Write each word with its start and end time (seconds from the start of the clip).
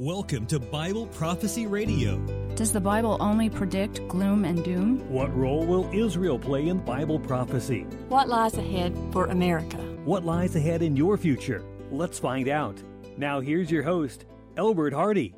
Welcome 0.00 0.46
to 0.46 0.60
Bible 0.60 1.08
Prophecy 1.08 1.66
Radio. 1.66 2.18
Does 2.54 2.70
the 2.70 2.80
Bible 2.80 3.16
only 3.18 3.50
predict 3.50 4.06
gloom 4.06 4.44
and 4.44 4.62
doom? 4.62 5.00
What 5.10 5.36
role 5.36 5.66
will 5.66 5.90
Israel 5.92 6.38
play 6.38 6.68
in 6.68 6.78
Bible 6.78 7.18
prophecy? 7.18 7.80
What 8.08 8.28
lies 8.28 8.54
ahead 8.54 8.96
for 9.10 9.26
America? 9.26 9.78
What 10.04 10.24
lies 10.24 10.54
ahead 10.54 10.82
in 10.82 10.94
your 10.94 11.16
future? 11.16 11.64
Let's 11.90 12.16
find 12.16 12.46
out. 12.46 12.80
Now, 13.16 13.40
here's 13.40 13.72
your 13.72 13.82
host, 13.82 14.24
Elbert 14.56 14.92
Hardy. 14.92 15.34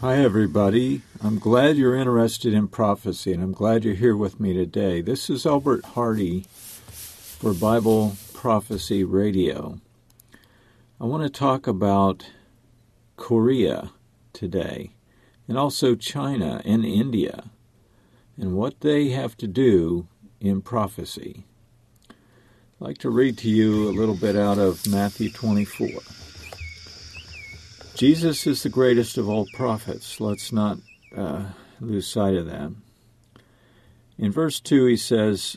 Hi, 0.00 0.16
everybody. 0.16 1.02
I'm 1.22 1.38
glad 1.38 1.76
you're 1.76 1.94
interested 1.94 2.54
in 2.54 2.66
prophecy, 2.66 3.32
and 3.32 3.40
I'm 3.40 3.52
glad 3.52 3.84
you're 3.84 3.94
here 3.94 4.16
with 4.16 4.40
me 4.40 4.52
today. 4.52 5.00
This 5.00 5.30
is 5.30 5.46
Elbert 5.46 5.84
Hardy 5.84 6.40
for 6.40 7.54
Bible 7.54 8.16
Prophecy 8.34 9.04
Radio. 9.04 9.78
I 11.00 11.04
want 11.04 11.22
to 11.22 11.30
talk 11.30 11.68
about 11.68 12.28
Korea 13.16 13.92
today, 14.32 14.96
and 15.46 15.56
also 15.56 15.94
China 15.94 16.60
and 16.64 16.84
India, 16.84 17.50
and 18.36 18.56
what 18.56 18.80
they 18.80 19.10
have 19.10 19.36
to 19.36 19.46
do 19.46 20.08
in 20.40 20.60
prophecy. 20.60 21.44
I'd 22.10 22.16
like 22.80 22.98
to 22.98 23.10
read 23.10 23.38
to 23.38 23.48
you 23.48 23.88
a 23.88 23.94
little 23.94 24.16
bit 24.16 24.34
out 24.34 24.58
of 24.58 24.88
Matthew 24.88 25.30
24. 25.30 25.88
Jesus 27.94 28.44
is 28.48 28.64
the 28.64 28.68
greatest 28.68 29.16
of 29.16 29.28
all 29.28 29.46
prophets. 29.54 30.20
Let's 30.20 30.52
not 30.52 30.78
uh, 31.16 31.44
lose 31.80 32.08
sight 32.08 32.34
of 32.34 32.46
that. 32.46 32.72
In 34.18 34.32
verse 34.32 34.58
2, 34.58 34.86
he 34.86 34.96
says, 34.96 35.56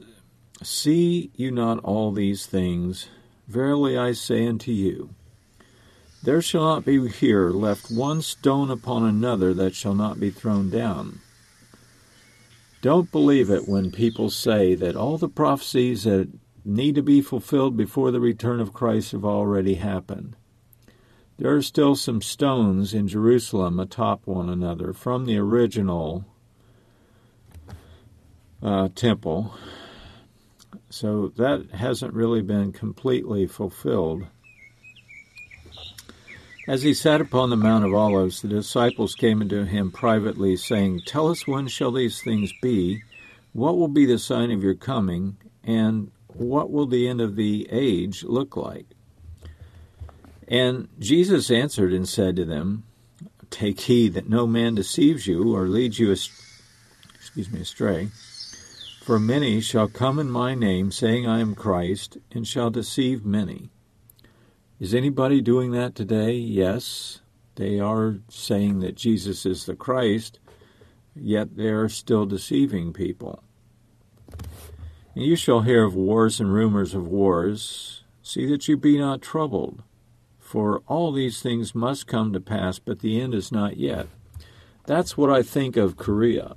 See 0.61 1.31
you 1.35 1.49
not 1.49 1.79
all 1.79 2.11
these 2.11 2.45
things? 2.45 3.07
Verily 3.47 3.97
I 3.97 4.11
say 4.11 4.45
unto 4.45 4.71
you, 4.71 5.15
there 6.23 6.41
shall 6.41 6.63
not 6.63 6.85
be 6.85 7.07
here 7.09 7.49
left 7.49 7.91
one 7.91 8.21
stone 8.21 8.69
upon 8.69 9.03
another 9.03 9.53
that 9.53 9.75
shall 9.75 9.95
not 9.95 10.19
be 10.19 10.29
thrown 10.29 10.69
down. 10.69 11.19
Don't 12.81 13.11
believe 13.11 13.49
it 13.49 13.67
when 13.67 13.91
people 13.91 14.29
say 14.29 14.75
that 14.75 14.95
all 14.95 15.17
the 15.17 15.29
prophecies 15.29 16.03
that 16.03 16.29
need 16.65 16.95
to 16.95 17.03
be 17.03 17.21
fulfilled 17.21 17.77
before 17.77 18.11
the 18.11 18.19
return 18.19 18.59
of 18.59 18.73
Christ 18.73 19.11
have 19.11 19.25
already 19.25 19.75
happened. 19.75 20.35
There 21.37 21.55
are 21.55 21.61
still 21.61 21.95
some 21.95 22.21
stones 22.21 22.93
in 22.93 23.07
Jerusalem 23.07 23.79
atop 23.79 24.27
one 24.27 24.49
another 24.49 24.93
from 24.93 25.25
the 25.25 25.37
original 25.37 26.25
uh, 28.61 28.89
temple. 28.93 29.53
So 30.89 31.29
that 31.37 31.71
hasn't 31.71 32.13
really 32.13 32.41
been 32.41 32.71
completely 32.71 33.47
fulfilled. 33.47 34.27
As 36.71 36.83
he 36.83 36.93
sat 36.93 37.19
upon 37.19 37.49
the 37.49 37.57
Mount 37.57 37.83
of 37.83 37.93
Olives, 37.93 38.41
the 38.41 38.47
disciples 38.47 39.13
came 39.13 39.41
unto 39.41 39.65
him 39.65 39.91
privately, 39.91 40.55
saying, 40.55 41.01
Tell 41.05 41.27
us 41.27 41.45
when 41.45 41.67
shall 41.67 41.91
these 41.91 42.21
things 42.21 42.53
be? 42.61 43.03
What 43.51 43.77
will 43.77 43.89
be 43.89 44.05
the 44.05 44.17
sign 44.17 44.51
of 44.51 44.63
your 44.63 44.75
coming? 44.75 45.35
And 45.65 46.11
what 46.27 46.71
will 46.71 46.85
the 46.85 47.09
end 47.09 47.19
of 47.19 47.35
the 47.35 47.67
age 47.69 48.23
look 48.23 48.55
like? 48.55 48.85
And 50.47 50.87
Jesus 50.97 51.51
answered 51.51 51.91
and 51.91 52.07
said 52.07 52.37
to 52.37 52.45
them, 52.45 52.85
Take 53.49 53.81
heed 53.81 54.13
that 54.13 54.29
no 54.29 54.47
man 54.47 54.75
deceives 54.75 55.27
you 55.27 55.53
or 55.53 55.67
leads 55.67 55.99
you 55.99 56.09
excuse 56.11 57.51
me, 57.51 57.59
astray. 57.59 58.11
For 59.01 59.19
many 59.19 59.59
shall 59.59 59.89
come 59.89 60.19
in 60.19 60.31
my 60.31 60.55
name, 60.55 60.89
saying, 60.93 61.27
I 61.27 61.41
am 61.41 61.53
Christ, 61.53 62.17
and 62.31 62.47
shall 62.47 62.69
deceive 62.69 63.25
many. 63.25 63.71
Is 64.81 64.95
anybody 64.95 65.41
doing 65.41 65.73
that 65.73 65.93
today? 65.93 66.31
Yes. 66.31 67.21
They 67.53 67.79
are 67.79 68.17
saying 68.29 68.79
that 68.79 68.95
Jesus 68.95 69.45
is 69.45 69.67
the 69.67 69.75
Christ, 69.75 70.39
yet 71.15 71.55
they 71.55 71.67
are 71.67 71.87
still 71.87 72.25
deceiving 72.25 72.91
people. 72.91 73.43
You 75.13 75.35
shall 75.35 75.61
hear 75.61 75.83
of 75.83 75.93
wars 75.93 76.39
and 76.39 76.51
rumors 76.51 76.95
of 76.95 77.07
wars. 77.07 78.03
See 78.23 78.47
that 78.47 78.67
you 78.67 78.75
be 78.75 78.97
not 78.97 79.21
troubled, 79.21 79.83
for 80.39 80.81
all 80.87 81.11
these 81.11 81.43
things 81.43 81.75
must 81.75 82.07
come 82.07 82.33
to 82.33 82.39
pass, 82.39 82.79
but 82.79 83.01
the 83.01 83.21
end 83.21 83.35
is 83.35 83.51
not 83.51 83.77
yet. 83.77 84.07
That's 84.87 85.15
what 85.15 85.29
I 85.29 85.43
think 85.43 85.77
of 85.77 85.95
Korea. 85.95 86.55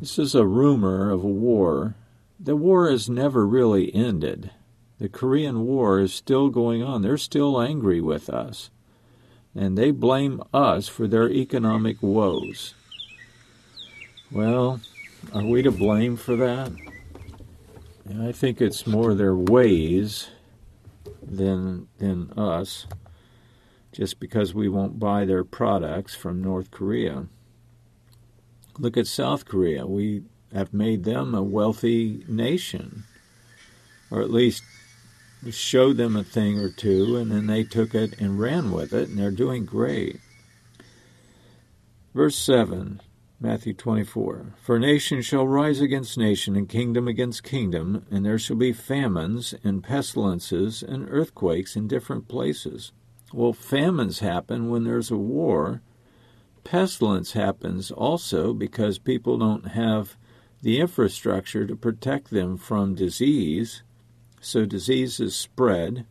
This 0.00 0.18
is 0.18 0.34
a 0.34 0.44
rumor 0.44 1.12
of 1.12 1.22
a 1.22 1.28
war. 1.28 1.94
The 2.40 2.56
war 2.56 2.90
has 2.90 3.08
never 3.08 3.46
really 3.46 3.94
ended. 3.94 4.50
The 5.04 5.10
Korean 5.10 5.66
War 5.66 6.00
is 6.00 6.14
still 6.14 6.48
going 6.48 6.82
on. 6.82 7.02
They're 7.02 7.18
still 7.18 7.60
angry 7.60 8.00
with 8.00 8.30
us. 8.30 8.70
And 9.54 9.76
they 9.76 9.90
blame 9.90 10.42
us 10.54 10.88
for 10.88 11.06
their 11.06 11.28
economic 11.28 12.02
woes. 12.02 12.72
Well, 14.32 14.80
are 15.34 15.44
we 15.44 15.60
to 15.60 15.70
blame 15.70 16.16
for 16.16 16.36
that? 16.36 16.72
I 18.18 18.32
think 18.32 18.62
it's 18.62 18.86
more 18.86 19.12
their 19.12 19.36
ways 19.36 20.30
than 21.22 21.88
than 21.98 22.30
us 22.38 22.86
just 23.92 24.18
because 24.18 24.54
we 24.54 24.70
won't 24.70 24.98
buy 24.98 25.26
their 25.26 25.44
products 25.44 26.14
from 26.14 26.40
North 26.40 26.70
Korea. 26.70 27.26
Look 28.78 28.96
at 28.96 29.06
South 29.06 29.44
Korea. 29.44 29.84
We 29.84 30.22
have 30.54 30.72
made 30.72 31.04
them 31.04 31.34
a 31.34 31.42
wealthy 31.42 32.24
nation, 32.26 33.04
or 34.10 34.22
at 34.22 34.30
least 34.30 34.62
showed 35.50 35.96
them 35.96 36.16
a 36.16 36.24
thing 36.24 36.58
or 36.58 36.70
two, 36.70 37.16
and 37.16 37.30
then 37.30 37.46
they 37.46 37.64
took 37.64 37.94
it 37.94 38.18
and 38.20 38.38
ran 38.38 38.70
with 38.70 38.92
it, 38.92 39.08
and 39.08 39.18
they're 39.18 39.30
doing 39.30 39.64
great. 39.64 40.20
Verse 42.14 42.36
7, 42.36 43.00
Matthew 43.40 43.74
24 43.74 44.54
For 44.62 44.78
nation 44.78 45.20
shall 45.20 45.46
rise 45.46 45.80
against 45.80 46.16
nation, 46.16 46.56
and 46.56 46.68
kingdom 46.68 47.08
against 47.08 47.42
kingdom, 47.42 48.06
and 48.10 48.24
there 48.24 48.38
shall 48.38 48.56
be 48.56 48.72
famines, 48.72 49.54
and 49.64 49.82
pestilences, 49.82 50.82
and 50.82 51.08
earthquakes 51.10 51.76
in 51.76 51.88
different 51.88 52.28
places. 52.28 52.92
Well, 53.32 53.52
famines 53.52 54.20
happen 54.20 54.70
when 54.70 54.84
there's 54.84 55.10
a 55.10 55.16
war. 55.16 55.82
Pestilence 56.62 57.32
happens 57.32 57.90
also 57.90 58.54
because 58.54 58.98
people 58.98 59.38
don't 59.38 59.68
have 59.72 60.16
the 60.62 60.80
infrastructure 60.80 61.66
to 61.66 61.76
protect 61.76 62.30
them 62.30 62.56
from 62.56 62.94
disease 62.94 63.82
so 64.44 64.64
diseases 64.64 65.34
spread 65.34 66.06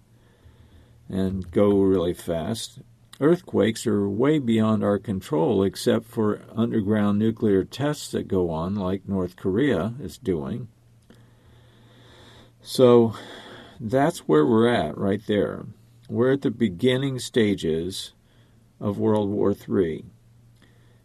and 1.09 1.49
go 1.51 1.79
really 1.79 2.13
fast. 2.13 2.79
Earthquakes 3.21 3.85
are 3.85 4.09
way 4.09 4.39
beyond 4.39 4.83
our 4.83 4.97
control, 4.97 5.63
except 5.63 6.05
for 6.05 6.41
underground 6.55 7.19
nuclear 7.19 7.63
tests 7.63 8.11
that 8.11 8.27
go 8.27 8.49
on, 8.49 8.75
like 8.75 9.07
North 9.07 9.35
Korea 9.35 9.93
is 10.01 10.17
doing. 10.17 10.67
So 12.61 13.13
that's 13.79 14.19
where 14.19 14.45
we're 14.45 14.67
at 14.67 14.97
right 14.97 15.21
there. 15.27 15.65
We're 16.09 16.33
at 16.33 16.41
the 16.41 16.51
beginning 16.51 17.19
stages 17.19 18.13
of 18.79 18.97
World 18.97 19.29
War 19.29 19.53
III. 19.53 20.05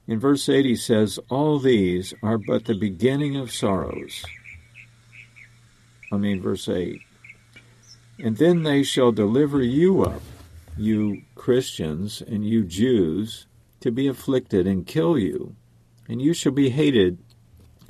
In 0.07 0.19
verse 0.19 0.49
8, 0.49 0.65
he 0.65 0.77
says, 0.77 1.19
All 1.29 1.59
these 1.59 2.15
are 2.23 2.39
but 2.39 2.65
the 2.65 2.75
beginning 2.75 3.37
of 3.37 3.53
sorrows. 3.53 4.25
I 6.11 6.17
mean, 6.17 6.41
verse 6.41 6.69
8. 6.69 7.03
And 8.19 8.37
then 8.37 8.65
they 8.65 8.83
shall 8.83 9.13
deliver 9.13 9.63
you 9.63 10.03
up, 10.03 10.23
you 10.77 11.23
Christians 11.35 12.21
and 12.21 12.45
you 12.45 12.65
Jews, 12.65 13.47
to 13.81 13.93
be 13.93 14.09
afflicted 14.09 14.67
and 14.67 14.87
kill 14.87 15.17
you. 15.17 15.55
And 16.09 16.21
you 16.21 16.35
shall 16.35 16.53
be 16.53 16.71
hated 16.71 17.19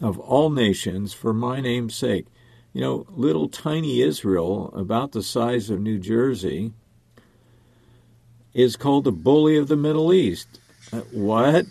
of 0.00 0.18
all 0.18 0.50
nations 0.50 1.12
for 1.14 1.32
my 1.32 1.60
name's 1.60 1.94
sake. 1.94 2.26
You 2.72 2.82
know, 2.82 3.06
little 3.08 3.48
tiny 3.48 4.02
Israel, 4.02 4.72
about 4.74 5.12
the 5.12 5.22
size 5.22 5.70
of 5.70 5.80
New 5.80 5.98
Jersey, 5.98 6.72
is 8.52 8.76
called 8.76 9.04
the 9.04 9.12
bully 9.12 9.56
of 9.56 9.68
the 9.68 9.76
Middle 9.76 10.12
East. 10.12 10.60
Uh, 10.92 11.00
what? 11.12 11.64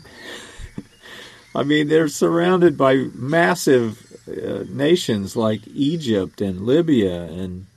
I 1.55 1.63
mean, 1.63 1.87
they're 1.87 2.07
surrounded 2.07 2.77
by 2.77 2.95
massive 3.13 4.03
uh, 4.27 4.63
nations 4.69 5.35
like 5.35 5.67
Egypt 5.67 6.41
and 6.41 6.61
Libya 6.61 7.23
and 7.23 7.67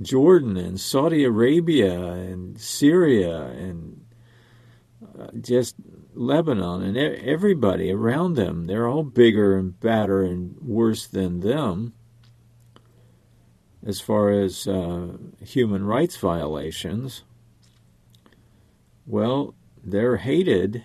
Jordan 0.00 0.56
and 0.56 0.78
Saudi 0.78 1.24
Arabia 1.24 1.98
and 1.98 2.60
Syria 2.60 3.42
and 3.46 4.04
uh, 5.18 5.28
just 5.40 5.76
Lebanon 6.14 6.82
and 6.82 6.96
everybody 6.96 7.90
around 7.90 8.34
them. 8.34 8.66
They're 8.66 8.88
all 8.88 9.04
bigger 9.04 9.56
and 9.56 9.78
badder 9.78 10.22
and 10.22 10.56
worse 10.60 11.06
than 11.06 11.40
them 11.40 11.94
as 13.84 14.00
far 14.00 14.30
as 14.30 14.66
uh, 14.66 15.16
human 15.40 15.84
rights 15.84 16.16
violations. 16.16 17.22
Well, 19.06 19.54
they're 19.82 20.16
hated 20.16 20.84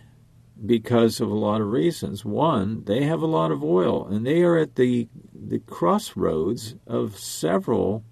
because 0.63 1.19
of 1.19 1.30
a 1.31 1.36
lot 1.36 1.62
of 1.62 1.72
reasons. 1.72 2.24
One, 2.24 2.84
they 2.84 3.04
have 3.04 3.22
a 3.22 3.28
lot 3.28 3.52
of 3.52 3.63
oil, 3.63 4.08
and 4.08 4.25
they 4.25 4.44
are 4.44 4.58
at 4.58 4.75
the 4.75 5.10
the 5.34 5.60
crossroads 5.60 6.75
of 6.86 7.18
several 7.18 8.04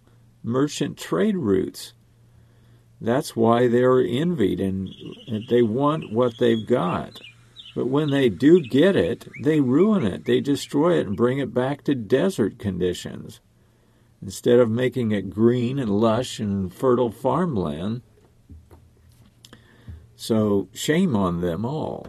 merchant 0.44 0.98
trade 0.98 1.36
routes. 1.36 1.94
That's 3.02 3.36
why 3.36 3.68
they're 3.68 4.02
envied 4.02 4.60
and 4.60 4.90
they 5.50 5.62
want 5.62 6.12
what 6.12 6.38
they've 6.38 6.68
got. 6.68 7.22
But 7.76 7.88
when 7.88 8.10
they 8.10 8.30
do 8.30 8.62
get 8.62 8.96
it, 8.96 9.28
they 9.42 9.62
ruin 9.62 10.06
it. 10.06 10.26
They 10.26 10.42
destroy 10.42 11.00
it 11.00 11.08
and 11.08 11.16
bring 11.16 11.40
it 11.40 11.54
back 11.54 11.84
to 11.84 11.96
desert 11.96 12.60
conditions. 12.60 13.40
Instead 14.22 14.60
of 14.60 14.70
making 14.70 15.12
it 15.12 15.30
green 15.30 15.80
and 15.80 15.90
lush 15.90 16.40
and 16.40 16.74
fertile 16.74 17.12
farmland. 17.12 18.02
So 20.16 20.68
shame 20.74 21.16
on 21.16 21.40
them 21.40 21.64
all. 21.64 22.08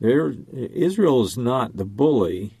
They're, 0.00 0.34
Israel 0.52 1.24
is 1.24 1.36
not 1.36 1.76
the 1.76 1.84
bully. 1.84 2.57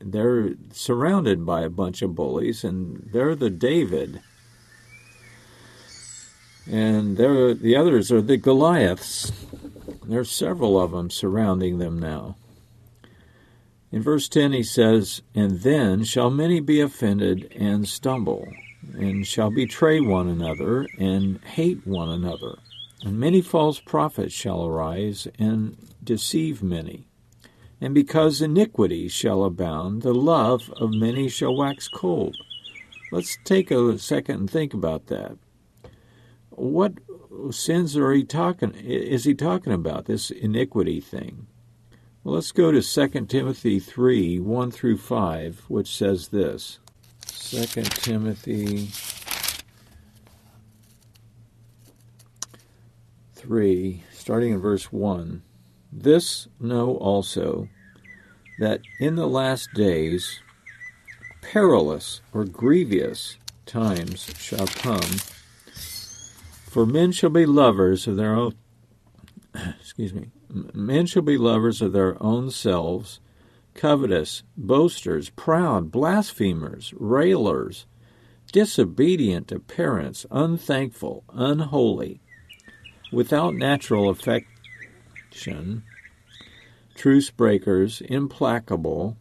They're 0.00 0.54
surrounded 0.72 1.44
by 1.44 1.62
a 1.62 1.70
bunch 1.70 2.00
of 2.02 2.14
bullies, 2.14 2.64
and 2.64 3.08
they're 3.12 3.34
the 3.34 3.50
David. 3.50 4.22
And 6.70 7.16
they're, 7.16 7.54
the 7.54 7.76
others 7.76 8.10
are 8.10 8.22
the 8.22 8.36
Goliaths. 8.36 9.30
There 10.04 10.20
are 10.20 10.24
several 10.24 10.80
of 10.80 10.92
them 10.92 11.10
surrounding 11.10 11.78
them 11.78 11.98
now. 11.98 12.36
In 13.92 14.02
verse 14.02 14.28
10, 14.28 14.52
he 14.52 14.62
says, 14.62 15.20
And 15.34 15.60
then 15.60 16.04
shall 16.04 16.30
many 16.30 16.60
be 16.60 16.80
offended 16.80 17.52
and 17.56 17.88
stumble, 17.88 18.48
and 18.94 19.26
shall 19.26 19.50
betray 19.50 20.00
one 20.00 20.28
another, 20.28 20.86
and 20.98 21.42
hate 21.44 21.86
one 21.86 22.08
another. 22.08 22.56
And 23.02 23.18
many 23.18 23.40
false 23.40 23.80
prophets 23.80 24.32
shall 24.32 24.64
arise, 24.64 25.26
and 25.38 25.76
deceive 26.02 26.62
many. 26.62 27.09
And 27.80 27.94
because 27.94 28.42
iniquity 28.42 29.08
shall 29.08 29.44
abound, 29.44 30.02
the 30.02 30.12
love 30.12 30.70
of 30.76 30.92
many 30.92 31.28
shall 31.28 31.56
wax 31.56 31.88
cold. 31.88 32.36
Let's 33.10 33.38
take 33.44 33.70
a 33.70 33.98
second 33.98 34.36
and 34.36 34.50
think 34.50 34.74
about 34.74 35.06
that. 35.06 35.38
What 36.50 36.94
sins 37.50 37.96
are 37.96 38.12
he 38.12 38.22
talking 38.22 38.74
is 38.74 39.24
he 39.24 39.34
talking 39.34 39.72
about 39.72 40.04
this 40.04 40.30
iniquity 40.30 41.00
thing? 41.00 41.46
Well, 42.22 42.34
let's 42.34 42.52
go 42.52 42.70
to 42.70 42.82
2 42.82 43.26
Timothy 43.26 43.80
3 43.80 44.40
1 44.40 44.70
through 44.70 44.98
5, 44.98 45.64
which 45.68 45.96
says 45.96 46.28
this 46.28 46.78
2 47.26 47.64
Timothy 47.82 48.90
3, 53.34 54.04
starting 54.12 54.52
in 54.52 54.60
verse 54.60 54.92
1. 54.92 55.42
This 55.92 56.48
know 56.58 56.96
also 56.96 57.68
that 58.58 58.80
in 58.98 59.16
the 59.16 59.26
last 59.26 59.70
days 59.74 60.40
perilous 61.40 62.20
or 62.32 62.44
grievous 62.44 63.36
times 63.66 64.32
shall 64.38 64.66
come. 64.66 65.18
For 66.66 66.86
men 66.86 67.12
shall 67.12 67.30
be 67.30 67.46
lovers 67.46 68.06
of 68.06 68.16
their 68.16 68.34
own 68.34 68.54
excuse 69.80 70.14
me 70.14 70.30
Men 70.52 71.06
shall 71.06 71.22
be 71.22 71.38
lovers 71.38 71.80
of 71.80 71.92
their 71.92 72.20
own 72.22 72.50
selves, 72.50 73.20
covetous, 73.74 74.42
boasters, 74.56 75.30
proud, 75.30 75.90
blasphemers, 75.90 76.92
railers, 76.96 77.86
disobedient 78.52 79.48
to 79.48 79.60
parents, 79.60 80.26
unthankful, 80.30 81.22
unholy, 81.32 82.20
without 83.12 83.54
natural 83.54 84.08
affection, 84.08 84.49
truce 86.94 87.30
breakers, 87.30 88.00
implacable, 88.02 89.16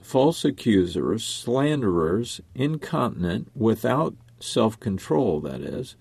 false 0.00 0.44
accusers, 0.44 1.24
slanderers, 1.24 2.40
incontinent, 2.54 3.50
without 3.54 4.14
self 4.40 4.78
control, 4.80 5.40
that 5.40 5.60
is, 5.60 5.96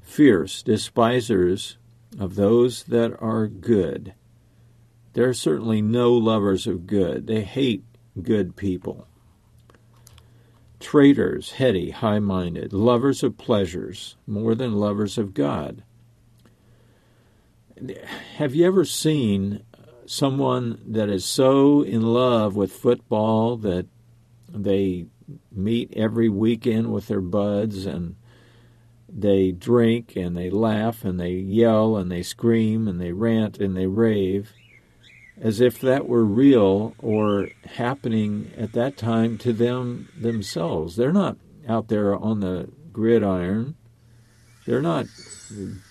fierce, 0.00 0.62
despisers 0.62 1.78
of 2.18 2.34
those 2.34 2.84
that 2.84 3.16
are 3.20 3.46
good. 3.46 4.14
There 5.12 5.28
are 5.28 5.34
certainly 5.34 5.80
no 5.80 6.12
lovers 6.12 6.66
of 6.66 6.86
good. 6.86 7.26
They 7.26 7.42
hate 7.42 7.84
good 8.22 8.56
people. 8.56 9.06
Traitors, 10.78 11.52
heady, 11.52 11.90
high 11.90 12.18
minded, 12.18 12.72
lovers 12.72 13.22
of 13.22 13.38
pleasures 13.38 14.16
more 14.26 14.54
than 14.54 14.74
lovers 14.74 15.16
of 15.18 15.34
God. 15.34 15.82
Have 18.36 18.54
you 18.54 18.66
ever 18.66 18.84
seen 18.84 19.62
someone 20.06 20.80
that 20.86 21.08
is 21.08 21.24
so 21.24 21.82
in 21.82 22.02
love 22.02 22.56
with 22.56 22.72
football 22.72 23.56
that 23.58 23.86
they 24.48 25.06
meet 25.52 25.92
every 25.94 26.28
weekend 26.28 26.92
with 26.92 27.08
their 27.08 27.20
buds 27.20 27.84
and 27.84 28.16
they 29.08 29.52
drink 29.52 30.14
and 30.16 30.36
they 30.36 30.50
laugh 30.50 31.04
and 31.04 31.18
they 31.18 31.32
yell 31.32 31.96
and 31.96 32.10
they 32.10 32.22
scream 32.22 32.88
and 32.88 33.00
they 33.00 33.12
rant 33.12 33.58
and 33.58 33.76
they 33.76 33.86
rave 33.86 34.52
as 35.40 35.60
if 35.60 35.80
that 35.80 36.08
were 36.08 36.24
real 36.24 36.94
or 36.98 37.48
happening 37.76 38.50
at 38.56 38.72
that 38.72 38.96
time 38.96 39.36
to 39.38 39.52
them 39.52 40.08
themselves. 40.18 40.96
They're 40.96 41.12
not 41.12 41.36
out 41.68 41.88
there 41.88 42.14
on 42.14 42.40
the 42.40 42.70
gridiron. 42.92 43.76
They're 44.66 44.82
not 44.82 45.06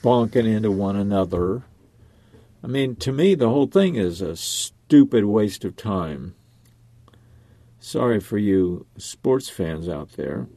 bonking 0.04 0.48
into 0.48 0.72
one 0.72 0.96
another. 0.96 1.64
I 2.66 2.68
mean, 2.68 2.96
to 2.96 3.12
me, 3.12 3.36
the 3.36 3.50
whole 3.50 3.68
thing 3.68 3.94
is 3.94 4.22
a 4.22 4.36
stupid 4.36 5.26
waste 5.26 5.64
of 5.64 5.76
time. 5.76 6.34
Sorry 7.80 8.20
for 8.20 8.40
you 8.40 8.88
sports 8.98 9.50
fans 9.50 9.88
out 9.88 10.14
there. 10.14 10.48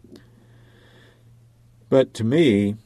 But 1.90 2.14
to 2.14 2.24
me, 2.24 2.76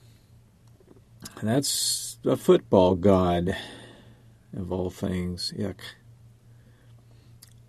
that's 1.41 2.19
a 2.25 2.37
football 2.37 2.97
god 2.97 3.57
of 4.57 4.73
all 4.73 4.91
things. 4.91 5.55
Yuck. 5.57 5.79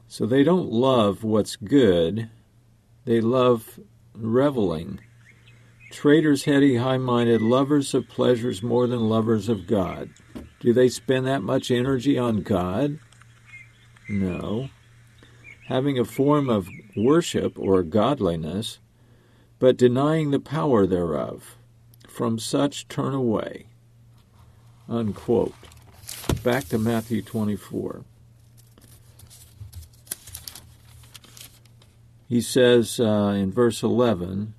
So 0.07 0.25
they 0.25 0.43
don't 0.43 0.71
love 0.71 1.23
what's 1.23 1.55
good, 1.55 2.31
they 3.05 3.21
love 3.21 3.79
reveling. 4.15 5.01
Traitors, 5.91 6.45
heady, 6.45 6.77
high 6.77 6.97
minded, 6.97 7.43
lovers 7.43 7.93
of 7.93 8.09
pleasures 8.09 8.63
more 8.63 8.87
than 8.87 9.07
lovers 9.07 9.49
of 9.49 9.67
God. 9.67 10.09
Do 10.63 10.73
they 10.73 10.89
spend 10.89 11.27
that 11.27 11.43
much 11.43 11.69
energy 11.69 12.17
on 12.17 12.41
God? 12.41 12.97
No. 14.09 14.69
Having 15.67 15.99
a 15.99 16.05
form 16.05 16.49
of 16.49 16.67
worship 16.95 17.59
or 17.59 17.83
godliness 17.83 18.79
but 19.63 19.77
denying 19.77 20.31
the 20.31 20.41
power 20.41 20.85
thereof. 20.85 21.55
From 22.09 22.37
such 22.37 22.89
turn 22.89 23.13
away. 23.13 23.67
Unquote. 24.89 25.55
Back 26.43 26.67
to 26.67 26.77
Matthew 26.77 27.21
24. 27.21 28.03
He 32.27 32.41
says 32.41 32.99
uh, 32.99 33.35
in 33.37 33.53
verse 33.53 33.81
11, 33.83 34.53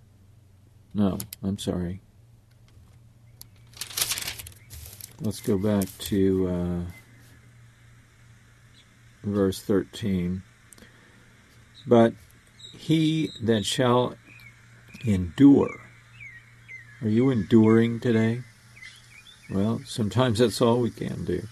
no, 0.95 1.19
I'm 1.43 1.59
sorry. 1.59 2.01
Let's 5.25 5.41
go 5.41 5.57
back 5.57 5.87
to 6.01 6.49
uh, 6.49 6.81
verse 9.23 9.59
13. 9.63 10.43
But 11.87 12.13
he 12.77 13.31
that 13.43 13.65
shall 13.65 14.17
endure. 15.03 15.81
Are 17.01 17.09
you 17.09 17.31
enduring 17.31 18.01
today? 18.01 18.43
Well, 19.49 19.81
sometimes 19.87 20.41
that's 20.41 20.61
all 20.61 20.81
we 20.81 20.91
can 20.91 21.25
do. 21.25 21.47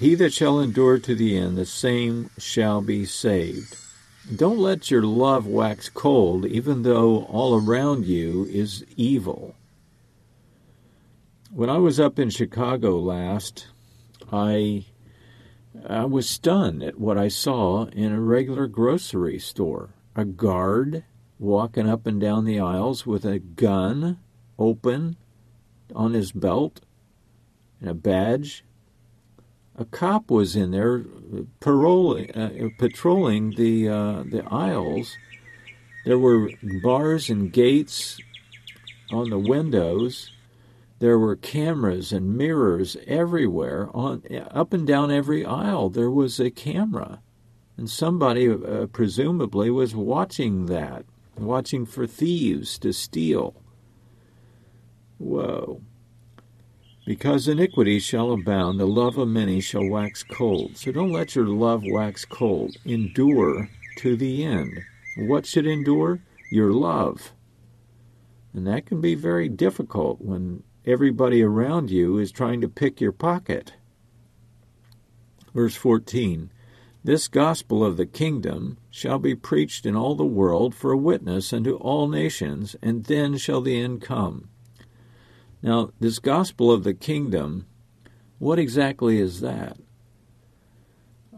He 0.00 0.14
that 0.14 0.32
shall 0.32 0.58
endure 0.58 0.98
to 0.98 1.14
the 1.14 1.36
end, 1.36 1.58
the 1.58 1.66
same 1.66 2.30
shall 2.38 2.80
be 2.80 3.04
saved. 3.04 3.76
Don't 4.34 4.58
let 4.58 4.90
your 4.90 5.02
love 5.02 5.46
wax 5.46 5.90
cold, 5.90 6.46
even 6.46 6.84
though 6.84 7.24
all 7.24 7.54
around 7.54 8.06
you 8.06 8.46
is 8.50 8.82
evil. 8.96 9.54
When 11.56 11.70
I 11.70 11.78
was 11.78 11.98
up 11.98 12.18
in 12.18 12.28
Chicago 12.28 12.98
last, 12.98 13.68
I 14.30 14.84
I 15.88 16.04
was 16.04 16.28
stunned 16.28 16.82
at 16.82 17.00
what 17.00 17.16
I 17.16 17.28
saw 17.28 17.86
in 17.86 18.12
a 18.12 18.20
regular 18.20 18.66
grocery 18.66 19.38
store. 19.38 19.94
A 20.14 20.26
guard 20.26 21.04
walking 21.38 21.88
up 21.88 22.06
and 22.06 22.20
down 22.20 22.44
the 22.44 22.60
aisles 22.60 23.06
with 23.06 23.24
a 23.24 23.38
gun 23.38 24.18
open 24.58 25.16
on 25.94 26.12
his 26.12 26.30
belt 26.30 26.82
and 27.80 27.88
a 27.88 27.94
badge. 27.94 28.62
A 29.76 29.86
cop 29.86 30.30
was 30.30 30.56
in 30.56 30.72
there 30.72 31.06
paroling, 31.60 32.32
uh, 32.32 32.68
patrolling 32.76 33.52
the 33.52 33.88
uh, 33.88 34.24
the 34.24 34.44
aisles. 34.50 35.16
There 36.04 36.18
were 36.18 36.50
bars 36.82 37.30
and 37.30 37.50
gates 37.50 38.18
on 39.10 39.30
the 39.30 39.38
windows. 39.38 40.35
There 40.98 41.18
were 41.18 41.36
cameras 41.36 42.12
and 42.12 42.36
mirrors 42.36 42.96
everywhere. 43.06 43.90
On 43.94 44.22
up 44.50 44.72
and 44.72 44.86
down 44.86 45.10
every 45.10 45.44
aisle, 45.44 45.90
there 45.90 46.10
was 46.10 46.40
a 46.40 46.50
camera, 46.50 47.20
and 47.76 47.90
somebody 47.90 48.48
uh, 48.48 48.86
presumably 48.86 49.70
was 49.70 49.94
watching 49.94 50.66
that 50.66 51.04
watching 51.38 51.84
for 51.84 52.06
thieves 52.06 52.78
to 52.78 52.92
steal. 52.92 53.54
Whoa. 55.18 55.80
Because 57.06 57.46
iniquity 57.46 58.00
shall 58.00 58.32
abound, 58.32 58.80
the 58.80 58.86
love 58.86 59.16
of 59.16 59.28
many 59.28 59.60
shall 59.60 59.88
wax 59.88 60.22
cold. 60.22 60.76
So 60.76 60.90
don't 60.90 61.12
let 61.12 61.36
your 61.36 61.46
love 61.46 61.82
wax 61.86 62.24
cold. 62.24 62.76
Endure 62.84 63.70
to 63.98 64.16
the 64.16 64.44
end. 64.44 64.80
What 65.16 65.46
should 65.46 65.66
endure? 65.66 66.20
Your 66.50 66.72
love. 66.72 67.32
And 68.52 68.66
that 68.66 68.86
can 68.86 69.00
be 69.00 69.14
very 69.14 69.48
difficult 69.48 70.20
when 70.20 70.62
everybody 70.86 71.42
around 71.42 71.90
you 71.90 72.18
is 72.18 72.30
trying 72.30 72.60
to 72.60 72.68
pick 72.68 73.00
your 73.00 73.12
pocket. 73.12 73.74
Verse 75.52 75.74
14 75.74 76.50
This 77.02 77.28
gospel 77.28 77.84
of 77.84 77.96
the 77.96 78.06
kingdom 78.06 78.78
shall 78.90 79.18
be 79.18 79.34
preached 79.34 79.84
in 79.84 79.96
all 79.96 80.14
the 80.14 80.24
world 80.24 80.74
for 80.74 80.92
a 80.92 80.96
witness 80.96 81.52
unto 81.52 81.76
all 81.76 82.08
nations, 82.08 82.76
and 82.82 83.04
then 83.04 83.36
shall 83.36 83.60
the 83.60 83.80
end 83.80 84.00
come. 84.00 84.48
Now, 85.62 85.90
this 85.98 86.18
gospel 86.18 86.70
of 86.70 86.84
the 86.84 86.94
kingdom, 86.94 87.66
what 88.38 88.58
exactly 88.58 89.18
is 89.18 89.40
that? 89.40 89.78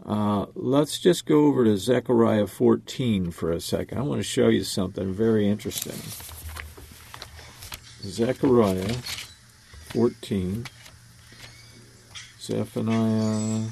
Uh, 0.05 0.47
let's 0.55 0.99
just 0.99 1.25
go 1.25 1.45
over 1.45 1.63
to 1.65 1.77
Zechariah 1.77 2.47
14 2.47 3.31
for 3.31 3.51
a 3.51 3.61
second. 3.61 3.97
I 3.97 4.01
want 4.01 4.19
to 4.19 4.23
show 4.23 4.47
you 4.47 4.63
something 4.63 5.13
very 5.13 5.47
interesting. 5.47 5.99
Zechariah 8.01 8.95
14, 9.89 10.67
Zephaniah. 12.39 13.69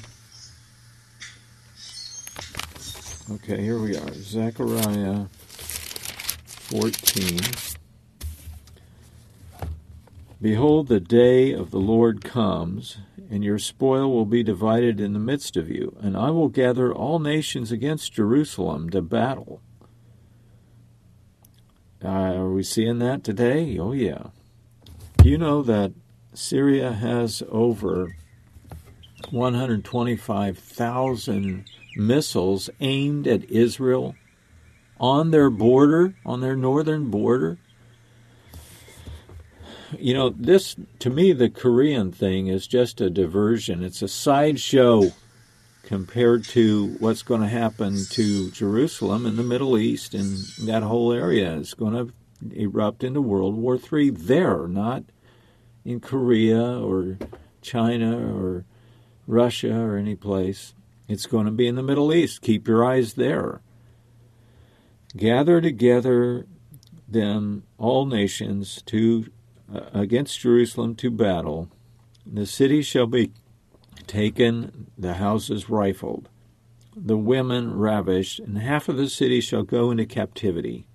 Okay, 3.30 3.62
here 3.62 3.78
we 3.78 3.96
are. 3.96 4.12
Zechariah 4.14 5.26
14. 6.70 7.38
Behold, 10.42 10.88
the 10.88 10.98
day 10.98 11.52
of 11.52 11.70
the 11.70 11.78
Lord 11.78 12.24
comes, 12.24 12.98
and 13.30 13.44
your 13.44 13.60
spoil 13.60 14.10
will 14.10 14.26
be 14.26 14.42
divided 14.42 14.98
in 15.00 15.12
the 15.12 15.20
midst 15.20 15.56
of 15.56 15.70
you, 15.70 15.96
and 16.00 16.16
I 16.16 16.30
will 16.30 16.48
gather 16.48 16.92
all 16.92 17.20
nations 17.20 17.70
against 17.70 18.12
Jerusalem 18.12 18.90
to 18.90 19.02
battle. 19.02 19.62
Uh, 22.04 22.08
are 22.08 22.50
we 22.50 22.64
seeing 22.64 22.98
that 22.98 23.22
today? 23.22 23.78
Oh, 23.78 23.92
yeah. 23.92 24.30
Do 25.18 25.28
you 25.28 25.38
know 25.38 25.62
that 25.62 25.92
Syria 26.38 26.92
has 26.92 27.42
over 27.50 28.14
125,000 29.30 31.64
missiles 31.96 32.70
aimed 32.80 33.26
at 33.26 33.50
Israel 33.50 34.14
on 35.00 35.32
their 35.32 35.50
border, 35.50 36.14
on 36.24 36.40
their 36.40 36.54
northern 36.54 37.10
border? 37.10 37.58
you 39.98 40.14
know, 40.14 40.30
this 40.30 40.76
to 41.00 41.10
me, 41.10 41.32
the 41.32 41.50
Korean 41.50 42.12
thing 42.12 42.46
is 42.46 42.68
just 42.68 43.00
a 43.00 43.10
diversion. 43.10 43.82
It's 43.82 44.02
a 44.02 44.08
sideshow 44.08 45.10
compared 45.82 46.44
to 46.44 46.94
what's 47.00 47.22
going 47.22 47.40
to 47.40 47.48
happen 47.48 48.04
to 48.10 48.52
Jerusalem 48.52 49.26
and 49.26 49.36
the 49.38 49.42
Middle 49.42 49.76
East 49.76 50.14
and 50.14 50.36
that 50.68 50.84
whole 50.84 51.12
area 51.12 51.52
is 51.54 51.74
going 51.74 51.94
to 51.94 52.12
erupt 52.54 53.02
into 53.02 53.20
World 53.20 53.56
War 53.56 53.80
III 53.92 54.10
there, 54.10 54.68
not 54.68 55.02
in 55.88 56.00
Korea 56.00 56.78
or 56.78 57.16
China 57.62 58.18
or 58.18 58.66
Russia 59.26 59.74
or 59.74 59.96
any 59.96 60.14
place. 60.14 60.74
It's 61.08 61.24
going 61.24 61.46
to 61.46 61.50
be 61.50 61.66
in 61.66 61.76
the 61.76 61.82
Middle 61.82 62.12
East. 62.12 62.42
Keep 62.42 62.68
your 62.68 62.84
eyes 62.84 63.14
there. 63.14 63.62
Gather 65.16 65.62
together 65.62 66.46
them 67.08 67.62
all 67.78 68.04
nations 68.04 68.82
to 68.82 69.30
uh, 69.74 69.80
against 69.94 70.40
Jerusalem 70.40 70.94
to 70.96 71.10
battle. 71.10 71.70
The 72.26 72.44
city 72.44 72.82
shall 72.82 73.06
be 73.06 73.32
taken, 74.06 74.90
the 74.98 75.14
houses 75.14 75.70
rifled, 75.70 76.28
the 76.94 77.16
women 77.16 77.78
ravished, 77.78 78.40
and 78.40 78.58
half 78.58 78.90
of 78.90 78.98
the 78.98 79.08
city 79.08 79.40
shall 79.40 79.62
go 79.62 79.90
into 79.90 80.04
captivity. 80.04 80.86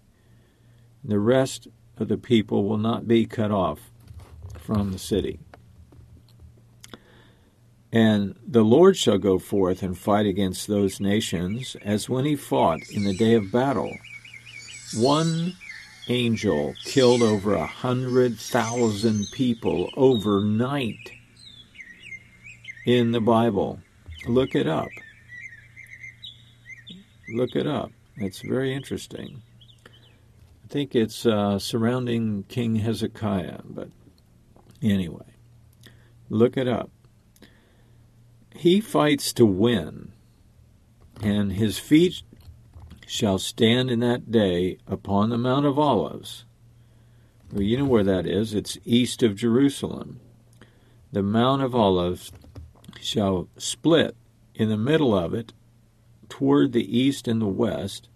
The 1.04 1.20
rest 1.20 1.68
of 1.98 2.10
the 2.10 2.18
people 2.18 2.66
will 2.66 2.78
not 2.78 3.08
be 3.08 3.26
cut 3.26 3.50
off 3.50 3.90
from 4.64 4.92
the 4.92 5.00
city. 5.00 5.40
And 7.92 8.36
the 8.48 8.64
Lord 8.64 8.98
shall 8.98 9.20
go 9.20 9.38
forth 9.38 9.84
and 9.84 9.96
fight 9.96 10.26
against 10.26 10.68
those 10.68 11.00
nations 11.00 11.76
as 11.84 12.10
when 12.10 12.26
he 12.26 12.36
fought 12.36 12.80
in 12.90 13.04
the 13.04 13.16
day 13.16 13.36
of 13.36 13.52
battle. 13.52 13.96
One 14.96 15.54
angel 16.08 16.74
killed 16.86 17.22
over 17.22 17.54
a 17.54 17.68
hundred 17.68 18.38
thousand 18.40 19.26
people 19.32 19.92
overnight 19.96 21.12
in 22.86 23.12
the 23.12 23.22
Bible. 23.22 23.80
Look 24.28 24.56
it 24.56 24.68
up. 24.68 24.90
Look 27.30 27.56
it 27.56 27.68
up. 27.68 27.92
It's 28.18 28.42
very 28.42 28.74
interesting. 28.74 29.42
I 29.86 30.68
think 30.68 30.96
it's 30.96 31.26
uh, 31.26 31.60
surrounding 31.60 32.44
King 32.50 32.76
Hezekiah, 32.78 33.60
but 33.66 33.90
anyway, 34.84 35.36
look 36.30 36.58
it 36.58 36.68
up. 36.68 36.92
He 38.56 38.82
fights 38.82 39.34
to 39.34 39.46
win, 39.46 40.12
and 41.22 41.54
his 41.54 41.80
feet 41.80 42.22
shall 43.08 43.40
stand 43.40 43.90
in 43.90 44.00
that 44.00 44.32
day 44.32 44.78
upon 44.88 45.30
the 45.30 45.38
Mount 45.38 45.66
of 45.66 45.80
Olives. 45.80 46.46
Well, 47.52 47.62
you 47.62 47.78
know 47.78 47.86
where 47.86 48.04
that 48.04 48.26
is. 48.26 48.54
It's 48.54 48.78
east 48.86 49.22
of 49.22 49.36
Jerusalem. 49.36 50.20
The 51.12 51.24
Mount 51.24 51.62
of 51.62 51.76
Olives 51.76 52.32
shall 53.00 53.48
split 53.58 54.16
in 54.56 54.70
the 54.70 54.78
middle 54.78 55.16
of 55.16 55.34
it 55.34 55.54
toward 56.30 56.72
the 56.72 56.98
east 56.98 57.28
and 57.28 57.40
the 57.42 57.46
west. 57.46 58.10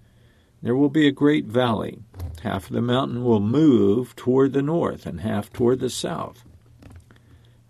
There 0.64 0.76
will 0.76 0.90
be 0.90 1.08
a 1.08 1.12
great 1.12 1.46
valley. 1.46 2.00
Half 2.42 2.68
of 2.68 2.74
the 2.74 2.82
mountain 2.82 3.24
will 3.24 3.40
move 3.40 4.16
toward 4.16 4.54
the 4.54 4.64
north 4.64 5.06
and 5.06 5.22
half 5.22 5.54
toward 5.54 5.80
the 5.80 5.90
south. 5.92 6.44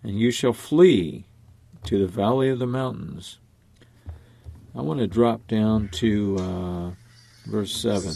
And 0.02 0.18
you 0.18 0.30
shall 0.30 0.52
flee 0.52 1.24
to 1.84 1.98
the 1.98 2.06
valley 2.06 2.48
of 2.48 2.58
the 2.58 2.66
mountains. 2.66 3.38
I 4.74 4.82
want 4.82 5.00
to 5.00 5.06
drop 5.06 5.46
down 5.48 5.88
to 5.94 6.36
uh, 6.38 6.90
verse 7.46 7.74
7. 7.74 8.12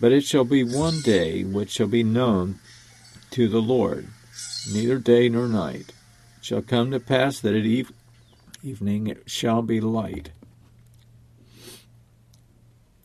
But 0.00 0.12
it 0.12 0.22
shall 0.22 0.44
be 0.44 0.64
one 0.64 1.00
day 1.00 1.44
which 1.44 1.70
shall 1.70 1.86
be 1.86 2.02
known 2.02 2.58
to 3.30 3.48
the 3.48 3.62
Lord, 3.62 4.08
neither 4.72 4.98
day 4.98 5.28
nor 5.28 5.48
night. 5.48 5.92
It 6.38 6.44
shall 6.44 6.62
come 6.62 6.90
to 6.90 7.00
pass 7.00 7.40
that 7.40 7.54
at 7.54 7.64
eve- 7.64 7.92
evening 8.62 9.06
it 9.06 9.30
shall 9.30 9.62
be 9.62 9.80
light. 9.80 10.30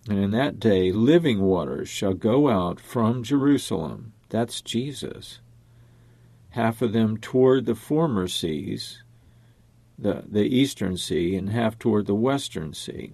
And 0.07 0.17
in 0.17 0.31
that 0.31 0.59
day 0.59 0.91
living 0.91 1.41
waters 1.41 1.87
shall 1.87 2.15
go 2.15 2.49
out 2.49 2.79
from 2.79 3.23
Jerusalem. 3.23 4.13
That's 4.29 4.61
Jesus. 4.61 5.39
Half 6.51 6.81
of 6.81 6.93
them 6.93 7.17
toward 7.17 7.65
the 7.65 7.75
former 7.75 8.27
seas, 8.27 9.03
the, 9.97 10.23
the 10.27 10.43
eastern 10.43 10.97
sea, 10.97 11.35
and 11.35 11.49
half 11.49 11.77
toward 11.77 12.07
the 12.07 12.15
western 12.15 12.73
sea. 12.73 13.13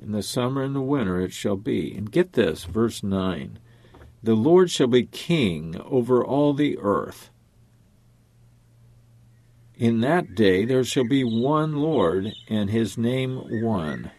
In 0.00 0.12
the 0.12 0.22
summer 0.22 0.62
and 0.62 0.74
the 0.74 0.80
winter 0.80 1.20
it 1.20 1.32
shall 1.32 1.56
be. 1.56 1.94
And 1.94 2.10
get 2.10 2.32
this, 2.32 2.64
verse 2.64 3.02
9 3.02 3.58
The 4.22 4.34
Lord 4.34 4.70
shall 4.70 4.86
be 4.86 5.04
king 5.04 5.76
over 5.84 6.24
all 6.24 6.54
the 6.54 6.78
earth. 6.78 7.30
In 9.76 10.00
that 10.00 10.34
day 10.34 10.64
there 10.64 10.84
shall 10.84 11.06
be 11.06 11.24
one 11.24 11.76
Lord, 11.76 12.32
and 12.48 12.70
his 12.70 12.96
name 12.96 13.62
one. 13.62 14.10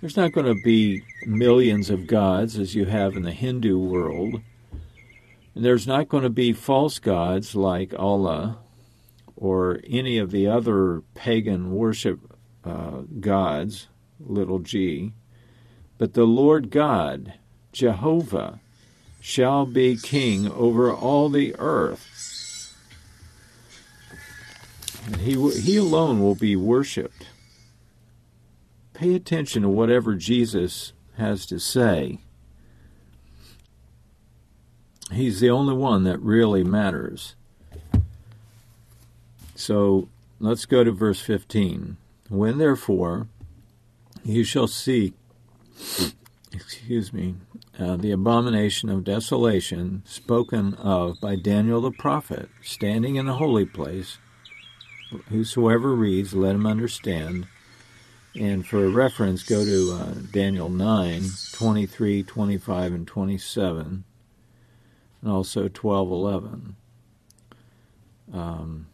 There's 0.00 0.16
not 0.16 0.32
going 0.32 0.46
to 0.46 0.60
be 0.64 1.04
millions 1.26 1.88
of 1.88 2.08
gods 2.08 2.58
as 2.58 2.74
you 2.74 2.86
have 2.86 3.14
in 3.16 3.22
the 3.22 3.32
Hindu 3.32 3.78
world. 3.78 4.40
And 5.54 5.64
there's 5.64 5.86
not 5.86 6.08
going 6.08 6.22
to 6.22 6.30
be 6.30 6.52
false 6.52 6.98
gods 6.98 7.54
like 7.54 7.92
Allah 7.98 8.58
or 9.36 9.80
any 9.86 10.18
of 10.18 10.30
the 10.30 10.46
other 10.46 11.02
pagan 11.14 11.72
worship 11.72 12.20
uh, 12.64 13.02
gods 13.20 13.88
little 14.20 14.60
g, 14.60 15.12
but 15.98 16.14
the 16.14 16.24
Lord 16.24 16.70
God, 16.70 17.34
Jehovah, 17.72 18.60
shall 19.20 19.66
be 19.66 19.96
king 19.96 20.50
over 20.50 20.92
all 20.92 21.28
the 21.28 21.54
earth. 21.58 22.08
And 25.06 25.16
he, 25.16 25.50
he 25.60 25.76
alone 25.76 26.20
will 26.20 26.34
be 26.34 26.56
worshiped. 26.56 27.26
Pay 28.94 29.14
attention 29.14 29.62
to 29.62 29.68
whatever 29.68 30.14
Jesus 30.14 30.92
has 31.16 31.46
to 31.46 31.58
say. 31.58 32.20
He's 35.12 35.40
the 35.40 35.50
only 35.50 35.74
one 35.74 36.04
that 36.04 36.20
really 36.20 36.64
matters. 36.64 37.34
So 39.54 40.08
let's 40.40 40.64
go 40.64 40.82
to 40.82 40.90
verse 40.90 41.20
15. 41.20 41.96
When 42.28 42.58
therefore 42.58 43.28
you 44.24 44.42
shall 44.42 44.66
see, 44.66 45.12
excuse 46.52 47.12
me, 47.12 47.34
uh, 47.78 47.96
the 47.96 48.10
abomination 48.10 48.88
of 48.88 49.04
desolation 49.04 50.02
spoken 50.06 50.74
of 50.74 51.20
by 51.20 51.36
Daniel 51.36 51.80
the 51.80 51.90
prophet, 51.90 52.48
standing 52.62 53.16
in 53.16 53.26
the 53.26 53.34
holy 53.34 53.66
place. 53.66 54.18
Whosoever 55.28 55.94
reads, 55.94 56.34
let 56.34 56.54
him 56.54 56.66
understand. 56.66 57.46
And 58.34 58.66
for 58.66 58.86
a 58.86 58.90
reference, 58.90 59.42
go 59.42 59.64
to 59.64 59.92
uh, 59.92 60.14
Daniel 60.32 60.70
9, 60.70 61.24
23, 61.52 62.22
25, 62.22 62.92
and 62.92 63.06
27, 63.06 64.04
and 65.22 65.30
also 65.30 65.62
1211. 65.62 66.76
Um, 68.32 68.86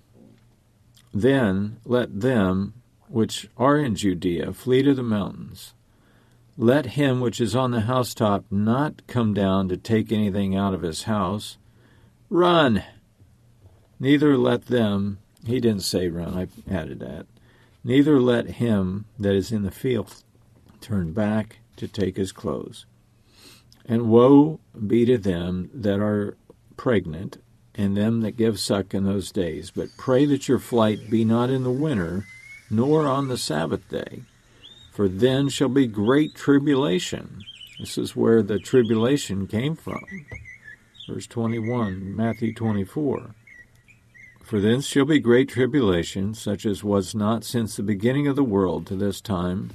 then 1.13 1.81
let 1.85 2.21
them 2.21 2.75
which 3.09 3.49
are 3.57 3.79
in 3.79 3.95
Judea 3.95 4.53
flee 4.53 4.83
to 4.83 4.95
the 4.95 5.03
mountains. 5.03 5.73
Let 6.57 6.87
him 6.87 7.21
which 7.21 7.41
is 7.41 7.57
on 7.57 7.71
the 7.71 7.83
housetop 7.83 8.45
not 8.51 9.07
come 9.07 9.33
down 9.33 9.69
to 9.69 9.77
take 9.77 10.13
anything 10.13 10.57
out 10.57 10.75
of 10.75 10.83
his 10.83 11.05
house. 11.05 11.57
Run! 12.29 12.83
Neither 14.01 14.37
let 14.37 14.67
them, 14.67 15.19
he 15.47 15.61
didn't 15.61 15.83
say 15.83 16.09
run, 16.09 16.37
I 16.37 16.73
added 16.73 17.01
that. 17.01 17.27
Neither 17.83 18.21
let 18.21 18.47
him 18.47 19.07
that 19.19 19.35
is 19.35 19.51
in 19.51 19.63
the 19.63 19.71
field 19.71 20.23
turn 20.81 21.13
back 21.13 21.59
to 21.77 21.89
take 21.89 22.17
his 22.17 22.33
clothes. 22.33 22.87
And 23.89 24.11
woe 24.11 24.61
be 24.87 25.05
to 25.07 25.19
them 25.19 25.71
that 25.75 25.99
are 25.99 26.37
pregnant, 26.77 27.39
and 27.75 27.97
them 27.97 28.21
that 28.21 28.37
give 28.37 28.61
suck 28.61 28.95
in 28.95 29.05
those 29.05 29.33
days. 29.33 29.73
But 29.75 29.89
pray 29.97 30.27
that 30.27 30.47
your 30.47 30.59
flight 30.59 31.11
be 31.11 31.25
not 31.25 31.51
in 31.51 31.65
the 31.65 31.71
winter, 31.71 32.27
nor 32.71 33.07
on 33.07 33.29
the 33.29 33.39
Sabbath 33.39 33.89
day 33.89 34.23
for 34.99 35.07
then 35.09 35.49
shall 35.49 35.69
be 35.69 35.87
great 35.87 36.35
tribulation. 36.35 37.45
This 37.79 37.97
is 37.97 38.17
where 38.17 38.43
the 38.43 38.59
tribulation 38.59 39.47
came 39.47 39.77
from. 39.77 40.05
Verse 41.09 41.29
21, 41.29 42.17
Matthew 42.17 42.53
24. 42.53 43.37
For 44.43 44.59
then 44.59 44.81
shall 44.81 45.05
be 45.05 45.21
great 45.21 45.49
tribulation, 45.49 46.35
such 46.35 46.67
as 46.67 46.83
was 46.83 47.15
not 47.15 47.45
since 47.45 47.77
the 47.77 47.85
beginning 47.85 48.27
of 48.27 48.35
the 48.35 48.43
world 48.43 48.89
to 48.89 48.97
this 48.97 49.21
time, 49.21 49.71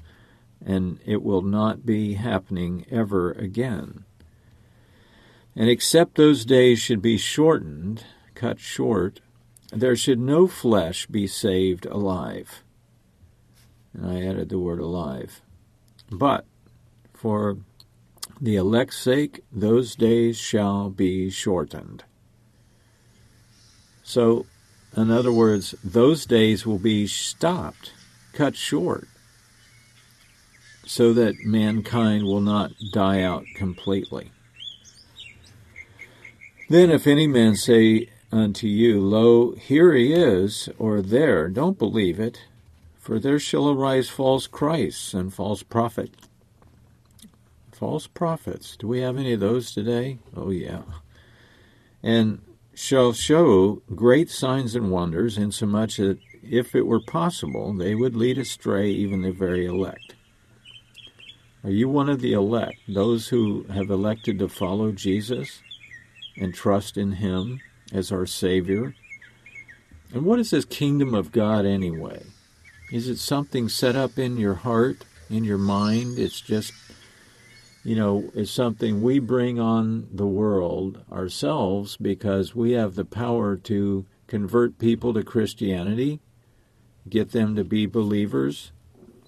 and 0.66 1.00
it 1.06 1.22
will 1.22 1.42
not 1.42 1.86
be 1.86 2.14
happening 2.14 2.86
ever 2.90 3.32
again. 3.32 4.06
And 5.56 5.70
except 5.70 6.16
those 6.16 6.46
days 6.46 6.80
should 6.80 7.02
be 7.02 7.18
shortened, 7.18 8.06
cut 8.34 8.60
short, 8.60 9.20
there 9.72 9.96
should 9.96 10.20
no 10.20 10.48
flesh 10.48 11.06
be 11.06 11.28
saved 11.28 11.86
alive 11.86 12.64
and 13.94 14.06
I 14.06 14.26
added 14.26 14.50
the 14.50 14.60
word 14.60 14.80
alive. 14.80 15.42
But 16.12 16.46
for 17.14 17.58
the 18.42 18.56
elect's 18.56 18.98
sake, 18.98 19.44
those 19.52 19.96
days 19.96 20.38
shall 20.38 20.90
be 20.90 21.30
shortened. 21.30 22.04
So, 24.04 24.46
in 24.98 25.12
other 25.12 25.32
words, 25.32 25.76
those 25.84 26.26
days 26.26 26.66
will 26.66 26.80
be 26.80 27.08
stopped, 27.08 27.94
cut 28.34 28.56
short, 28.56 29.08
so 30.86 31.14
that 31.14 31.46
mankind 31.46 32.24
will 32.24 32.42
not 32.42 32.72
die 32.92 33.22
out 33.22 33.46
completely. 33.56 34.32
Then, 36.70 36.90
if 36.90 37.08
any 37.08 37.28
man 37.28 37.56
say 37.56 38.10
unto 38.32 38.68
you, 38.68 39.00
Lo, 39.00 39.52
here 39.52 39.94
he 39.94 40.14
is, 40.14 40.70
or 40.78 41.02
there, 41.02 41.50
don't 41.50 41.78
believe 41.78 42.20
it 42.20 42.40
for 43.04 43.20
there 43.20 43.38
shall 43.38 43.70
arise 43.70 44.08
false 44.08 44.48
Christs 44.48 45.14
and 45.14 45.34
false 45.34 45.62
prophets. 45.62 46.30
False 47.74 48.08
prophets. 48.08 48.78
Do 48.78 48.88
we 48.88 49.02
have 49.02 49.18
any 49.18 49.34
of 49.34 49.42
those 49.42 49.74
today? 49.74 50.20
Oh, 50.34 50.52
yeah. 50.52 50.84
And 52.02 52.42
shall 52.74 53.12
show 53.12 53.82
great 53.94 54.30
signs 54.30 54.74
and 54.74 54.90
wonders, 54.90 55.38
insomuch 55.38 55.98
that 55.98 56.18
if 56.42 56.74
it 56.76 56.88
were 56.88 57.02
possible, 57.02 57.74
they 57.74 57.94
would 57.94 58.16
lead 58.16 58.38
astray 58.38 58.90
even 58.90 59.22
the 59.22 59.34
very 59.34 59.66
elect. 59.66 60.13
Are 61.64 61.72
you 61.72 61.88
one 61.88 62.10
of 62.10 62.20
the 62.20 62.34
elect, 62.34 62.80
those 62.90 63.30
who 63.30 63.64
have 63.72 63.90
elected 63.90 64.38
to 64.40 64.50
follow 64.50 64.92
Jesus 64.92 65.62
and 66.36 66.54
trust 66.54 66.98
in 66.98 67.14
Him 67.14 67.62
as 67.94 68.12
our 68.12 68.26
Savior? 68.26 68.96
And 70.14 70.26
what 70.26 70.40
is 70.40 70.52
this 70.52 70.66
kingdom 70.66 71.14
of 71.14 71.32
God 71.32 71.66
anyway? 71.66 72.24
Is 72.92 73.08
it 73.08 73.18
something 73.18 73.70
set 73.70 73.96
up 73.96 74.20
in 74.20 74.36
your 74.36 74.56
heart, 74.56 75.06
in 75.30 75.46
your 75.46 75.58
mind? 75.58 76.20
It's 76.20 76.42
just, 76.42 76.74
you 77.86 77.96
know, 77.96 78.30
it's 78.36 78.52
something 78.52 79.02
we 79.02 79.20
bring 79.20 79.58
on 79.58 80.10
the 80.12 80.28
world 80.28 81.02
ourselves 81.10 81.96
because 81.96 82.54
we 82.54 82.74
have 82.74 82.96
the 82.96 83.06
power 83.06 83.56
to 83.56 84.06
convert 84.28 84.80
people 84.80 85.14
to 85.14 85.24
Christianity, 85.24 86.20
get 87.08 87.32
them 87.32 87.56
to 87.56 87.64
be 87.64 87.86
believers? 87.86 88.74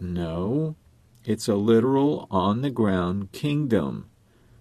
No. 0.02 0.76
It's 1.25 1.47
a 1.47 1.55
literal, 1.55 2.27
on 2.29 2.61
the 2.61 2.69
ground 2.69 3.31
kingdom 3.31 4.09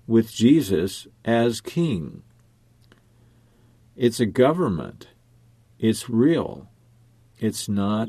with 0.06 0.32
Jesus 0.32 1.06
as 1.24 1.60
king. 1.60 2.22
It's 3.96 4.18
a 4.18 4.26
government. 4.26 5.08
It's 5.78 6.08
real. 6.08 6.70
It's 7.38 7.68
not 7.68 8.08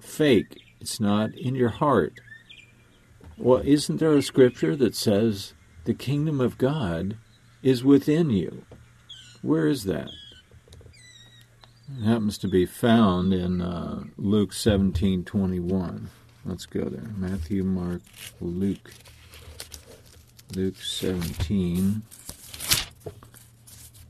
fake. 0.00 0.62
It's 0.80 1.00
not 1.00 1.34
in 1.34 1.56
your 1.56 1.70
heart. 1.70 2.20
Well, 3.36 3.60
isn't 3.64 3.98
there 3.98 4.16
a 4.16 4.22
scripture 4.22 4.76
that 4.76 4.94
says 4.94 5.54
the 5.84 5.94
kingdom 5.94 6.40
of 6.40 6.58
God 6.58 7.16
is 7.62 7.82
within 7.82 8.30
you? 8.30 8.64
Where 9.42 9.66
is 9.66 9.82
that? 9.84 10.10
It 11.98 12.04
happens 12.04 12.38
to 12.38 12.48
be 12.48 12.66
found 12.66 13.32
in 13.32 13.60
uh, 13.60 14.04
Luke 14.16 14.52
17 14.52 15.24
21. 15.24 16.08
Let's 16.46 16.64
go 16.64 16.84
there. 16.84 17.10
Matthew, 17.16 17.64
Mark, 17.64 18.02
Luke. 18.40 18.92
Luke 20.54 20.76
17 20.76 22.02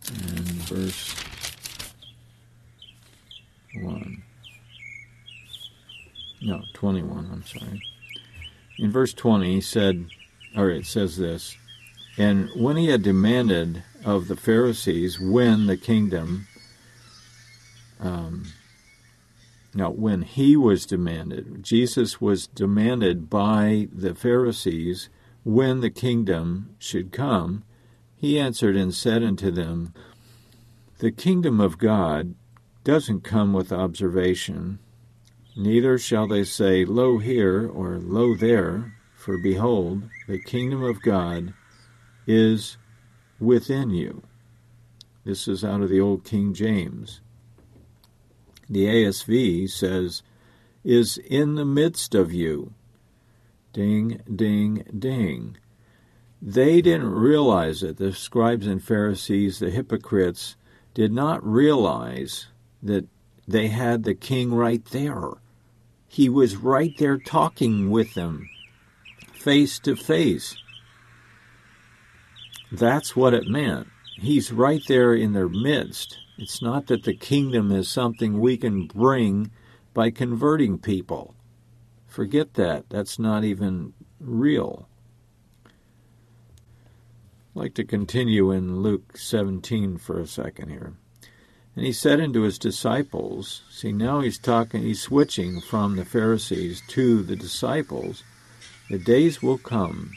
and 0.08 0.48
verse 0.68 1.16
1. 3.74 4.22
No, 6.42 6.62
21, 6.74 7.30
I'm 7.32 7.44
sorry. 7.46 7.82
In 8.78 8.92
verse 8.92 9.14
20, 9.14 9.54
he 9.54 9.60
said, 9.62 10.04
or 10.54 10.68
it 10.68 10.84
says 10.84 11.16
this, 11.16 11.56
And 12.18 12.50
when 12.54 12.76
he 12.76 12.88
had 12.88 13.02
demanded 13.02 13.82
of 14.04 14.28
the 14.28 14.36
Pharisees 14.36 15.18
when 15.18 15.66
the 15.66 15.78
kingdom, 15.78 16.48
um, 17.98 18.44
now 19.76 19.90
when 19.90 20.22
he 20.22 20.56
was 20.56 20.86
demanded, 20.86 21.62
Jesus 21.62 22.20
was 22.20 22.46
demanded 22.46 23.30
by 23.30 23.88
the 23.92 24.14
Pharisees 24.14 25.08
when 25.44 25.80
the 25.80 25.90
kingdom 25.90 26.74
should 26.78 27.12
come, 27.12 27.62
he 28.16 28.38
answered 28.38 28.76
and 28.76 28.92
said 28.92 29.22
unto 29.22 29.50
them, 29.50 29.92
The 30.98 31.12
kingdom 31.12 31.60
of 31.60 31.78
God 31.78 32.34
doesn't 32.82 33.22
come 33.22 33.52
with 33.52 33.72
observation 33.72 34.78
Neither 35.58 35.96
shall 35.96 36.28
they 36.28 36.44
say, 36.44 36.84
Lo 36.84 37.16
here, 37.16 37.66
or 37.66 37.98
Lo 37.98 38.34
there, 38.34 38.92
for 39.14 39.38
behold, 39.38 40.02
the 40.28 40.38
kingdom 40.38 40.82
of 40.82 41.00
God 41.00 41.54
is 42.26 42.76
within 43.40 43.88
you. 43.88 44.22
This 45.24 45.48
is 45.48 45.64
out 45.64 45.80
of 45.80 45.88
the 45.88 46.00
Old 46.00 46.24
King 46.24 46.52
James. 46.52 47.22
The 48.68 48.86
ASV 48.86 49.70
says, 49.70 50.22
is 50.84 51.18
in 51.18 51.56
the 51.56 51.64
midst 51.64 52.14
of 52.14 52.32
you. 52.32 52.72
Ding, 53.72 54.20
ding, 54.34 54.84
ding. 54.96 55.56
They 56.40 56.80
didn't 56.80 57.10
realize 57.10 57.82
it. 57.82 57.96
The 57.96 58.12
scribes 58.12 58.66
and 58.66 58.82
Pharisees, 58.82 59.58
the 59.58 59.70
hypocrites, 59.70 60.56
did 60.94 61.12
not 61.12 61.44
realize 61.44 62.46
that 62.82 63.06
they 63.48 63.68
had 63.68 64.04
the 64.04 64.14
king 64.14 64.54
right 64.54 64.84
there. 64.86 65.32
He 66.08 66.28
was 66.28 66.56
right 66.56 66.96
there 66.98 67.18
talking 67.18 67.90
with 67.90 68.14
them, 68.14 68.48
face 69.34 69.78
to 69.80 69.96
face. 69.96 70.56
That's 72.72 73.14
what 73.14 73.34
it 73.34 73.48
meant. 73.48 73.88
He's 74.18 74.52
right 74.52 74.82
there 74.88 75.14
in 75.14 75.32
their 75.32 75.48
midst. 75.48 76.18
It's 76.38 76.60
not 76.60 76.88
that 76.88 77.04
the 77.04 77.14
kingdom 77.14 77.72
is 77.72 77.88
something 77.88 78.38
we 78.38 78.58
can 78.58 78.86
bring 78.86 79.50
by 79.94 80.10
converting 80.10 80.78
people. 80.78 81.34
Forget 82.06 82.54
that. 82.54 82.90
That's 82.90 83.18
not 83.18 83.42
even 83.42 83.94
real. 84.20 84.86
I'd 85.64 85.72
like 87.54 87.74
to 87.74 87.84
continue 87.84 88.50
in 88.50 88.82
Luke 88.82 89.16
17 89.16 89.96
for 89.96 90.20
a 90.20 90.26
second 90.26 90.68
here. 90.68 90.92
And 91.74 91.86
he 91.86 91.92
said 91.92 92.20
unto 92.20 92.42
his 92.42 92.58
disciples, 92.58 93.62
see, 93.70 93.92
now 93.92 94.20
he's 94.20 94.38
talking, 94.38 94.82
he's 94.82 95.02
switching 95.02 95.60
from 95.62 95.96
the 95.96 96.04
Pharisees 96.04 96.82
to 96.88 97.22
the 97.22 97.36
disciples. 97.36 98.22
The 98.90 98.98
days 98.98 99.42
will 99.42 99.58
come 99.58 100.12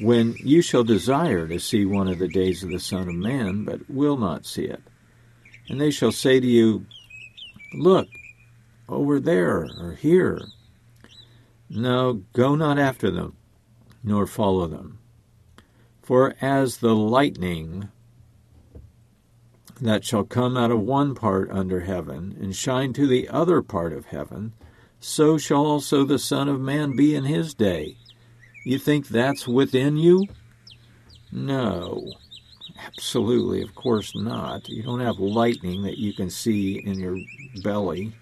when 0.00 0.34
you 0.38 0.62
shall 0.62 0.84
desire 0.84 1.48
to 1.48 1.58
see 1.58 1.84
one 1.84 2.06
of 2.06 2.18
the 2.18 2.28
days 2.28 2.62
of 2.62 2.70
the 2.70 2.80
Son 2.80 3.08
of 3.08 3.14
Man, 3.14 3.64
but 3.64 3.88
will 3.90 4.16
not 4.16 4.46
see 4.46 4.64
it. 4.64 4.82
And 5.68 5.80
they 5.80 5.90
shall 5.90 6.12
say 6.12 6.40
to 6.40 6.46
you, 6.46 6.86
Look, 7.74 8.08
over 8.88 9.18
there 9.20 9.68
or 9.80 9.96
here. 9.98 10.40
No, 11.68 12.22
go 12.32 12.54
not 12.54 12.78
after 12.78 13.10
them, 13.10 13.36
nor 14.04 14.26
follow 14.26 14.66
them. 14.66 14.98
For 16.02 16.34
as 16.40 16.78
the 16.78 16.94
lightning 16.94 17.88
that 19.80 20.04
shall 20.04 20.24
come 20.24 20.56
out 20.56 20.70
of 20.70 20.80
one 20.80 21.14
part 21.14 21.50
under 21.50 21.80
heaven, 21.80 22.36
and 22.40 22.54
shine 22.54 22.92
to 22.94 23.06
the 23.06 23.28
other 23.28 23.60
part 23.62 23.92
of 23.92 24.06
heaven, 24.06 24.52
so 25.00 25.36
shall 25.36 25.66
also 25.66 26.04
the 26.04 26.18
Son 26.18 26.48
of 26.48 26.60
Man 26.60 26.96
be 26.96 27.14
in 27.14 27.24
his 27.24 27.52
day. 27.54 27.96
You 28.64 28.78
think 28.78 29.08
that's 29.08 29.46
within 29.46 29.96
you? 29.96 30.26
No. 31.30 32.12
Absolutely, 32.78 33.62
of 33.62 33.74
course 33.74 34.14
not. 34.14 34.68
You 34.68 34.82
don't 34.82 35.00
have 35.00 35.18
lightning 35.18 35.82
that 35.82 35.98
you 35.98 36.12
can 36.12 36.30
see 36.30 36.78
in 36.78 36.98
your 36.98 37.18
belly. 37.62 38.14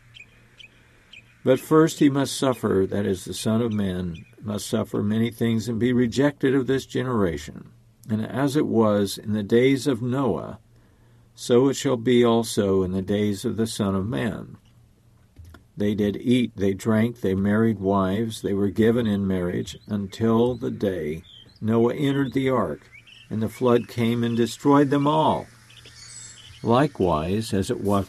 But 1.44 1.60
first 1.60 1.98
he 1.98 2.08
must 2.08 2.36
suffer, 2.36 2.86
that 2.88 3.04
is, 3.04 3.24
the 3.24 3.34
Son 3.34 3.60
of 3.60 3.72
Man 3.72 4.24
must 4.40 4.66
suffer 4.66 5.02
many 5.02 5.30
things 5.30 5.68
and 5.68 5.78
be 5.78 5.92
rejected 5.92 6.54
of 6.54 6.66
this 6.66 6.86
generation. 6.86 7.70
And 8.08 8.24
as 8.24 8.56
it 8.56 8.66
was 8.66 9.18
in 9.18 9.32
the 9.32 9.42
days 9.42 9.86
of 9.86 10.02
Noah, 10.02 10.58
so 11.34 11.68
it 11.68 11.74
shall 11.74 11.96
be 11.96 12.24
also 12.24 12.82
in 12.82 12.92
the 12.92 13.02
days 13.02 13.44
of 13.44 13.56
the 13.56 13.66
Son 13.66 13.94
of 13.94 14.06
Man. 14.06 14.56
They 15.76 15.94
did 15.94 16.16
eat, 16.16 16.52
they 16.56 16.72
drank, 16.72 17.20
they 17.20 17.34
married 17.34 17.80
wives, 17.80 18.42
they 18.42 18.54
were 18.54 18.68
given 18.68 19.06
in 19.06 19.26
marriage, 19.26 19.76
until 19.88 20.54
the 20.54 20.70
day 20.70 21.24
Noah 21.60 21.94
entered 21.94 22.32
the 22.32 22.48
ark, 22.48 22.88
and 23.30 23.42
the 23.42 23.48
flood 23.48 23.88
came 23.88 24.22
and 24.22 24.36
destroyed 24.36 24.90
them 24.90 25.06
all. 25.06 25.46
Likewise, 26.62 27.52
as 27.52 27.70
it 27.70 27.80
was, 27.80 28.08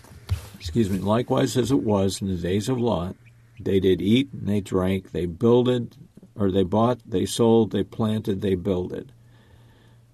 excuse 0.59 0.89
me, 0.89 0.99
likewise 0.99 1.57
as 1.57 1.71
it 1.71 1.83
was 1.83 2.21
in 2.21 2.27
the 2.27 2.35
days 2.35 2.69
of 2.69 2.79
Lot, 2.79 3.15
they 3.59 3.79
did 3.79 4.01
eat 4.01 4.29
and 4.33 4.47
they 4.47 4.61
drank, 4.61 5.11
they 5.11 5.25
builded, 5.25 5.95
or 6.35 6.51
they 6.51 6.63
bought, 6.63 6.99
they 7.05 7.25
sold, 7.25 7.71
they 7.71 7.83
planted, 7.83 8.41
they 8.41 8.55
builded. 8.55 9.11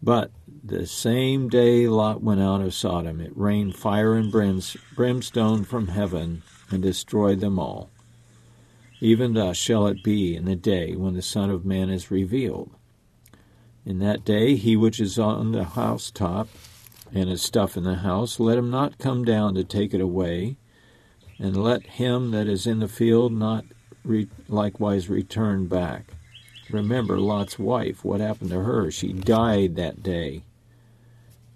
But 0.02 0.32
the 0.64 0.88
same 0.88 1.50
day 1.50 1.88
Lot 1.88 2.24
went 2.24 2.42
out 2.42 2.62
of 2.62 2.74
Sodom, 2.74 3.22
it 3.22 3.36
rained 3.36 3.76
fire 3.76 4.16
and 4.16 4.32
brimstone 4.32 5.64
from 5.64 5.88
heaven 5.88 6.44
and 6.70 6.82
destroyed 6.82 7.40
them 7.40 7.60
all. 7.60 7.90
Even 9.00 9.34
thus 9.34 9.58
shall 9.58 9.88
it 9.88 10.04
be 10.04 10.36
in 10.36 10.46
the 10.46 10.56
day 10.56 10.96
when 10.96 11.16
the 11.16 11.22
Son 11.22 11.50
of 11.50 11.66
Man 11.66 11.90
is 11.90 12.12
revealed. 12.12 12.72
In 13.86 14.00
that 14.00 14.24
day, 14.24 14.56
he 14.56 14.76
which 14.76 15.00
is 15.00 15.18
on 15.18 15.52
the 15.52 15.64
housetop 15.64 16.48
and 17.14 17.30
his 17.30 17.42
stuff 17.42 17.76
in 17.76 17.84
the 17.84 17.96
house, 17.96 18.40
let 18.40 18.58
him 18.58 18.70
not 18.70 19.00
come 19.00 19.26
down 19.26 19.56
to 19.56 19.64
take 19.64 19.94
it 19.94 20.02
away, 20.02 20.58
and 21.40 21.58
let 21.58 21.86
him 21.86 22.32
that 22.32 22.48
is 22.48 22.68
in 22.68 22.80
the 22.80 22.88
field 22.88 23.34
not 23.34 23.66
re- 24.04 24.30
likewise 24.48 25.10
return 25.10 25.68
back. 25.68 26.14
Remember 26.70 27.20
Lot's 27.20 27.60
wife, 27.60 28.06
what 28.06 28.22
happened 28.22 28.52
to 28.52 28.62
her? 28.62 28.92
She 28.92 29.12
died 29.12 29.76
that 29.76 30.04
day, 30.04 30.44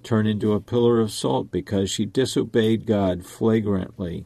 turned 0.03 0.27
into 0.27 0.53
a 0.53 0.59
pillar 0.59 0.99
of 0.99 1.11
salt 1.11 1.51
because 1.51 1.89
she 1.89 2.05
disobeyed 2.05 2.85
God 2.85 3.25
flagrantly. 3.25 4.25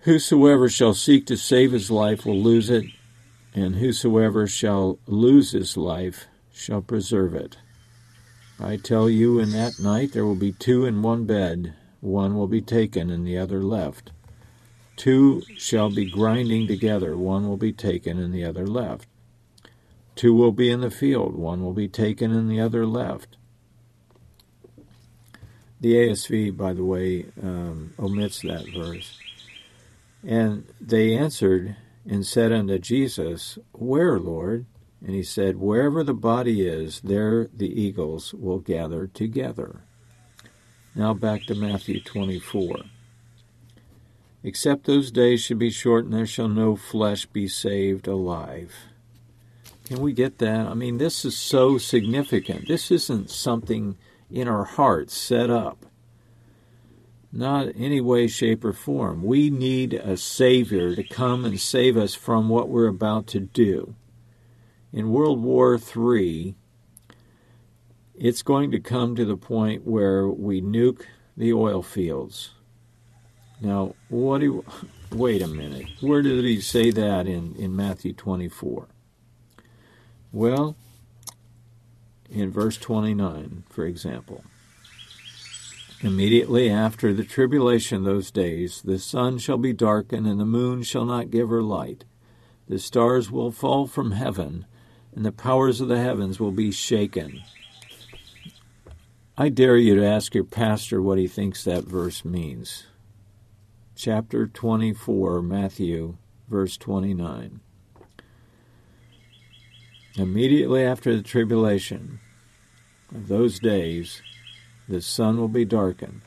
Whosoever 0.00 0.68
shall 0.68 0.94
seek 0.94 1.26
to 1.26 1.36
save 1.36 1.72
his 1.72 1.90
life 1.90 2.24
will 2.24 2.40
lose 2.40 2.70
it, 2.70 2.84
and 3.56 3.76
whosoever 3.76 4.46
shall 4.46 4.98
lose 5.06 5.52
his 5.52 5.78
life 5.78 6.26
shall 6.52 6.82
preserve 6.82 7.34
it. 7.34 7.56
I 8.60 8.76
tell 8.76 9.08
you, 9.08 9.38
in 9.38 9.50
that 9.52 9.80
night 9.80 10.12
there 10.12 10.26
will 10.26 10.36
be 10.36 10.52
two 10.52 10.84
in 10.84 11.02
one 11.02 11.24
bed, 11.24 11.74
one 12.00 12.36
will 12.36 12.46
be 12.46 12.60
taken 12.60 13.10
and 13.10 13.26
the 13.26 13.38
other 13.38 13.62
left. 13.62 14.12
Two 14.96 15.42
shall 15.56 15.90
be 15.90 16.08
grinding 16.08 16.66
together, 16.66 17.16
one 17.16 17.48
will 17.48 17.56
be 17.56 17.72
taken 17.72 18.18
and 18.18 18.32
the 18.32 18.44
other 18.44 18.66
left. 18.66 19.08
Two 20.14 20.34
will 20.34 20.52
be 20.52 20.70
in 20.70 20.82
the 20.82 20.90
field, 20.90 21.34
one 21.34 21.62
will 21.62 21.74
be 21.74 21.88
taken 21.88 22.32
and 22.32 22.50
the 22.50 22.60
other 22.60 22.86
left. 22.86 23.36
The 25.80 25.94
ASV, 25.94 26.56
by 26.56 26.74
the 26.74 26.84
way, 26.84 27.26
um, 27.42 27.94
omits 27.98 28.40
that 28.42 28.66
verse. 28.74 29.18
And 30.26 30.66
they 30.80 31.14
answered 31.14 31.76
and 32.06 32.26
said 32.26 32.52
unto 32.52 32.78
Jesus, 32.78 33.58
Where, 33.72 34.18
Lord? 34.18 34.66
And 35.04 35.14
he 35.14 35.22
said, 35.22 35.56
Wherever 35.56 36.02
the 36.02 36.14
body 36.14 36.66
is, 36.66 37.00
there 37.02 37.48
the 37.54 37.80
eagles 37.80 38.32
will 38.32 38.58
gather 38.58 39.06
together. 39.06 39.82
Now 40.94 41.12
back 41.14 41.44
to 41.44 41.54
Matthew 41.54 42.00
24. 42.00 42.76
Except 44.42 44.84
those 44.84 45.10
days 45.10 45.42
should 45.42 45.58
be 45.58 45.70
shortened, 45.70 46.14
there 46.14 46.26
shall 46.26 46.48
no 46.48 46.76
flesh 46.76 47.26
be 47.26 47.48
saved 47.48 48.06
alive. 48.06 48.74
Can 49.86 50.00
we 50.00 50.12
get 50.12 50.38
that? 50.38 50.66
I 50.66 50.74
mean, 50.74 50.98
this 50.98 51.24
is 51.24 51.36
so 51.36 51.78
significant. 51.78 52.66
This 52.66 52.90
isn't 52.90 53.30
something 53.30 53.96
in 54.30 54.48
our 54.48 54.64
hearts 54.64 55.16
set 55.16 55.50
up. 55.50 55.85
Not 57.36 57.68
any 57.76 58.00
way, 58.00 58.28
shape, 58.28 58.64
or 58.64 58.72
form. 58.72 59.22
We 59.22 59.50
need 59.50 59.92
a 59.92 60.16
Savior 60.16 60.96
to 60.96 61.02
come 61.02 61.44
and 61.44 61.60
save 61.60 61.96
us 61.96 62.14
from 62.14 62.48
what 62.48 62.70
we're 62.70 62.86
about 62.86 63.26
to 63.28 63.40
do. 63.40 63.94
In 64.90 65.10
World 65.10 65.42
War 65.42 65.74
III, 65.78 66.54
it's 68.14 68.40
going 68.40 68.70
to 68.70 68.80
come 68.80 69.14
to 69.16 69.26
the 69.26 69.36
point 69.36 69.86
where 69.86 70.26
we 70.26 70.62
nuke 70.62 71.02
the 71.36 71.52
oil 71.52 71.82
fields. 71.82 72.54
Now, 73.60 73.94
what 74.08 74.40
do 74.40 74.64
wait 75.12 75.42
a 75.42 75.46
minute. 75.46 75.88
Where 76.00 76.22
did 76.22 76.42
he 76.42 76.60
say 76.62 76.90
that 76.90 77.26
in, 77.26 77.54
in 77.56 77.76
Matthew 77.76 78.12
24? 78.14 78.88
Well, 80.32 80.74
in 82.30 82.50
verse 82.50 82.76
29, 82.78 83.64
for 83.68 83.84
example. 83.84 84.42
Immediately 86.02 86.68
after 86.68 87.14
the 87.14 87.24
tribulation 87.24 88.04
those 88.04 88.30
days, 88.30 88.82
the 88.82 88.98
sun 88.98 89.38
shall 89.38 89.56
be 89.56 89.72
darkened, 89.72 90.26
and 90.26 90.38
the 90.38 90.44
moon 90.44 90.82
shall 90.82 91.06
not 91.06 91.30
give 91.30 91.48
her 91.48 91.62
light. 91.62 92.04
The 92.68 92.78
stars 92.78 93.30
will 93.30 93.50
fall 93.50 93.86
from 93.86 94.10
heaven, 94.10 94.66
and 95.14 95.24
the 95.24 95.32
powers 95.32 95.80
of 95.80 95.88
the 95.88 96.00
heavens 96.00 96.38
will 96.38 96.52
be 96.52 96.70
shaken. 96.70 97.42
I 99.38 99.48
dare 99.48 99.76
you 99.76 99.94
to 99.94 100.06
ask 100.06 100.34
your 100.34 100.44
pastor 100.44 101.00
what 101.00 101.18
he 101.18 101.26
thinks 101.26 101.64
that 101.64 101.84
verse 101.84 102.24
means. 102.24 102.86
Chapter 103.94 104.46
24, 104.46 105.40
Matthew, 105.40 106.18
verse 106.48 106.76
29. 106.76 107.60
Immediately 110.16 110.82
after 110.84 111.16
the 111.16 111.22
tribulation 111.22 112.20
of 113.14 113.28
those 113.28 113.58
days, 113.58 114.20
the 114.88 115.00
sun 115.00 115.38
will 115.38 115.48
be 115.48 115.64
darkened. 115.64 116.22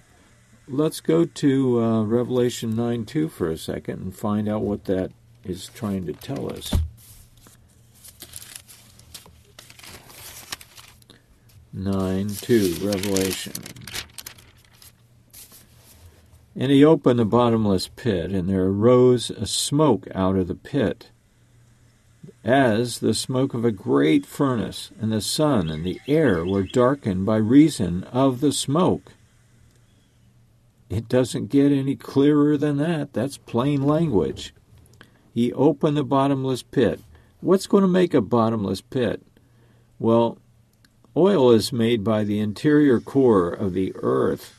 Let's 0.68 1.00
go 1.00 1.26
to 1.26 1.82
uh, 1.82 2.04
Revelation 2.04 2.76
9 2.76 3.06
2 3.06 3.30
for 3.30 3.50
a 3.50 3.58
second 3.58 4.02
and 4.02 4.16
find 4.16 4.48
out 4.48 4.62
what 4.62 4.86
that 4.86 5.12
is 5.44 5.70
trying 5.74 6.06
to 6.06 6.14
tell 6.14 6.52
us. 6.52 6.74
9 11.74 12.30
2, 12.30 12.76
Revelation. 12.82 13.54
And 16.56 16.72
he 16.72 16.84
opened 16.84 17.20
the 17.20 17.26
bottomless 17.26 17.88
pit, 17.88 18.32
and 18.32 18.50
there 18.50 18.66
arose 18.66 19.30
a 19.30 19.46
smoke 19.46 20.08
out 20.14 20.36
of 20.36 20.48
the 20.48 20.56
pit 20.56 21.10
as 22.44 23.00
the 23.00 23.14
smoke 23.14 23.54
of 23.54 23.66
a 23.66 23.72
great 23.72 24.26
furnace, 24.26 24.92
and 25.00 25.12
the 25.12 25.22
sun 25.22 25.70
and 25.70 25.86
the 25.86 26.00
air 26.08 26.46
were 26.46 26.64
darkened 26.64 27.26
by 27.26 27.36
reason 27.36 28.04
of 28.06 28.40
the 28.40 28.52
smoke. 28.52 29.14
It 30.90 31.08
doesn't 31.08 31.50
get 31.50 31.72
any 31.72 31.96
clearer 31.96 32.58
than 32.58 32.78
that. 32.78 33.14
That's 33.14 33.38
plain 33.38 33.84
language. 33.84 34.54
He 35.34 35.54
opened 35.54 35.98
the 35.98 36.04
bottomless 36.04 36.64
pit. 36.64 37.02
What's 37.42 37.68
going 37.68 37.84
to 37.84 37.88
make 37.88 38.14
a 38.14 38.22
bottomless 38.22 38.82
pit? 38.82 39.22
Well, 40.00 40.38
oil 41.16 41.52
is 41.52 41.72
made 41.72 42.04
by 42.04 42.24
the 42.24 42.40
interior 42.40 43.00
core 43.00 43.50
of 43.50 43.74
the 43.74 43.94
earth. 43.96 44.56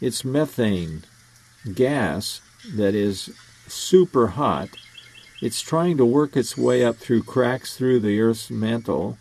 It's 0.00 0.24
methane 0.24 1.02
gas 1.74 2.40
that 2.74 2.94
is 2.94 3.30
super 3.66 4.28
hot 4.28 4.68
it's 5.40 5.60
trying 5.60 5.96
to 5.96 6.04
work 6.04 6.36
its 6.36 6.56
way 6.56 6.84
up 6.84 6.96
through 6.96 7.22
cracks 7.22 7.76
through 7.76 8.00
the 8.00 8.20
Earth's 8.20 8.50
mantle. 8.50 9.18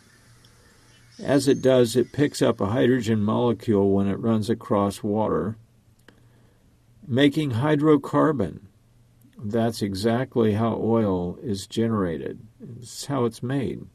As 1.19 1.47
it 1.47 1.62
does, 1.62 1.95
it 1.95 2.12
picks 2.12 2.41
up 2.41 2.60
a 2.62 2.67
hydrogen 2.67 3.21
molecule 3.21 3.91
when 3.91 4.08
it 4.08 4.19
runs 4.19 4.49
across 4.49 5.03
water, 5.03 5.58
making 7.08 7.51
hydrocarbon. 7.51 8.62
That's 9.38 9.82
exactly 9.82 10.53
how 10.53 10.80
oil 10.82 11.38
is 11.41 11.67
generated. 11.67 12.39
It's 12.80 13.06
how 13.06 13.25
it's 13.25 13.43
made. 13.43 13.86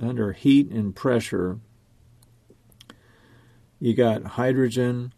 under 0.00 0.32
heat 0.32 0.70
and 0.70 0.96
pressure, 0.96 1.60
you 3.78 3.94
got 3.94 4.24
hydrogen 4.24 5.12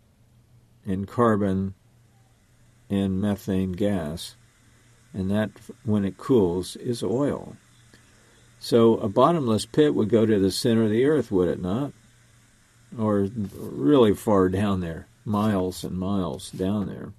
and 0.85 1.07
carbon 1.07 1.75
and 2.91 3.21
methane 3.21 3.73
gas, 3.73 4.37
and 5.15 5.31
that, 5.31 5.51
when 5.85 6.05
it 6.05 6.19
cools, 6.19 6.77
is 6.77 7.03
oil. 7.03 7.57
So 8.59 8.97
a 8.97 9.09
bottomless 9.09 9.67
pit 9.67 9.95
would 9.95 10.09
go 10.09 10.27
to 10.27 10.39
the 10.39 10.51
center 10.51 10.85
of 10.85 10.91
the 10.91 11.05
earth, 11.05 11.31
would 11.31 11.49
it 11.49 11.63
not? 11.63 11.93
Or 12.99 13.29
really 13.55 14.15
far 14.15 14.49
down 14.49 14.81
there, 14.81 15.07
miles 15.25 15.85
and 15.85 15.97
miles 15.97 16.51
down 16.51 16.87
there. 16.87 17.13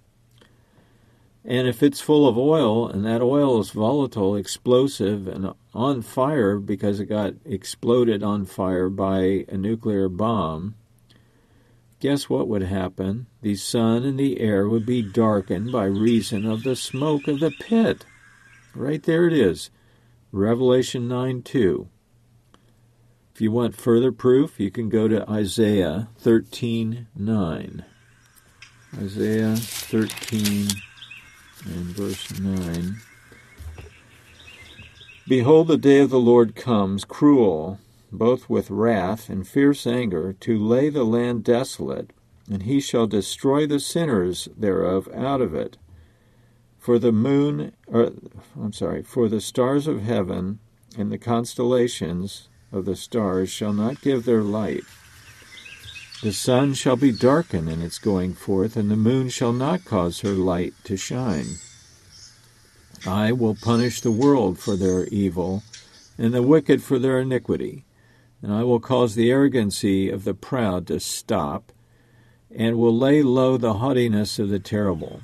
And 1.47 1.67
if 1.67 1.83
it's 1.83 2.01
full 2.01 2.27
of 2.27 2.37
oil 2.37 2.87
and 2.87 3.05
that 3.05 3.21
oil 3.21 3.59
is 3.59 3.69
volatile, 3.69 4.35
explosive, 4.35 5.27
and 5.27 5.53
on 5.75 6.01
fire 6.01 6.57
because 6.57 6.99
it 6.99 7.05
got 7.05 7.35
exploded 7.45 8.23
on 8.23 8.45
fire 8.45 8.89
by 8.89 9.45
a 9.47 9.55
nuclear 9.55 10.09
bomb, 10.09 10.73
guess 12.05 12.29
what 12.29 12.47
would 12.47 12.61
happen? 12.61 13.25
The 13.41 13.55
sun 13.55 14.03
and 14.03 14.19
the 14.19 14.39
air 14.39 14.69
would 14.69 14.85
be 14.85 15.01
darkened 15.01 15.71
by 15.71 15.85
reason 15.85 16.45
of 16.45 16.61
the 16.61 16.75
smoke 16.75 17.27
of 17.27 17.39
the 17.39 17.49
pit. 17.49 18.05
Right 18.75 19.01
there 19.01 19.25
it 19.25 19.33
is. 19.33 19.71
Revelation 20.31 21.07
9 21.07 21.41
2. 21.41 21.89
If 23.33 23.41
you 23.41 23.51
want 23.51 23.75
further 23.75 24.11
proof, 24.11 24.59
you 24.59 24.69
can 24.69 24.87
go 24.87 25.07
to 25.07 25.27
Isaiah 25.27 26.09
13 26.19 27.07
9. 27.15 27.85
Isaiah 29.01 29.55
13 29.55 30.67
and 31.65 31.85
verse 31.85 32.39
9. 32.39 32.97
Behold, 35.27 35.69
the 35.69 35.77
day 35.77 36.01
of 36.01 36.11
the 36.11 36.19
Lord 36.19 36.55
comes, 36.55 37.03
cruel, 37.03 37.79
both 38.11 38.49
with 38.49 38.69
wrath 38.69 39.29
and 39.29 39.47
fierce 39.47 39.85
anger, 39.85 40.33
to 40.41 40.57
lay 40.57 40.89
the 40.89 41.03
land 41.03 41.43
desolate, 41.43 42.11
and 42.49 42.63
he 42.63 42.79
shall 42.79 43.07
destroy 43.07 43.65
the 43.65 43.79
sinners 43.79 44.47
thereof 44.57 45.09
out 45.13 45.41
of 45.41 45.53
it 45.53 45.77
for 46.85 46.99
the 46.99 47.11
moon, 47.11 47.71
or, 47.87 48.11
I'm 48.55 48.71
sorry, 48.71 49.01
for 49.01 49.27
the 49.27 49.41
stars 49.41 49.87
of 49.87 50.03
heaven 50.03 50.59
and 50.95 51.11
the 51.11 51.17
constellations 51.17 52.47
of 52.71 52.85
the 52.85 52.95
stars 52.95 53.49
shall 53.49 53.73
not 53.73 54.01
give 54.01 54.23
their 54.23 54.43
light. 54.43 54.83
The 56.21 56.31
sun 56.31 56.75
shall 56.75 56.95
be 56.95 57.11
darkened 57.11 57.69
in 57.69 57.81
its 57.81 57.97
going 57.97 58.35
forth, 58.35 58.77
and 58.77 58.91
the 58.91 58.95
moon 58.95 59.29
shall 59.29 59.51
not 59.51 59.83
cause 59.83 60.19
her 60.19 60.33
light 60.33 60.75
to 60.83 60.95
shine. 60.95 61.55
I 63.03 63.31
will 63.31 63.55
punish 63.55 64.01
the 64.01 64.11
world 64.11 64.59
for 64.59 64.75
their 64.75 65.07
evil, 65.07 65.63
and 66.19 66.35
the 66.35 66.43
wicked 66.43 66.83
for 66.83 66.99
their 66.99 67.19
iniquity. 67.19 67.83
And 68.41 68.53
I 68.53 68.63
will 68.63 68.79
cause 68.79 69.15
the 69.15 69.31
arrogancy 69.31 70.09
of 70.09 70.23
the 70.23 70.33
proud 70.33 70.87
to 70.87 70.99
stop, 70.99 71.71
and 72.53 72.77
will 72.77 72.95
lay 72.95 73.21
low 73.21 73.57
the 73.57 73.75
haughtiness 73.75 74.39
of 74.39 74.49
the 74.49 74.59
terrible. 74.59 75.21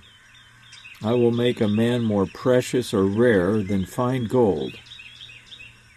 I 1.04 1.14
will 1.14 1.32
make 1.32 1.60
a 1.60 1.68
man 1.68 2.04
more 2.04 2.28
precious 2.28 2.94
or 2.94 3.06
rare 3.06 3.64
than 3.64 3.86
fine 3.86 4.26
gold. 4.26 4.74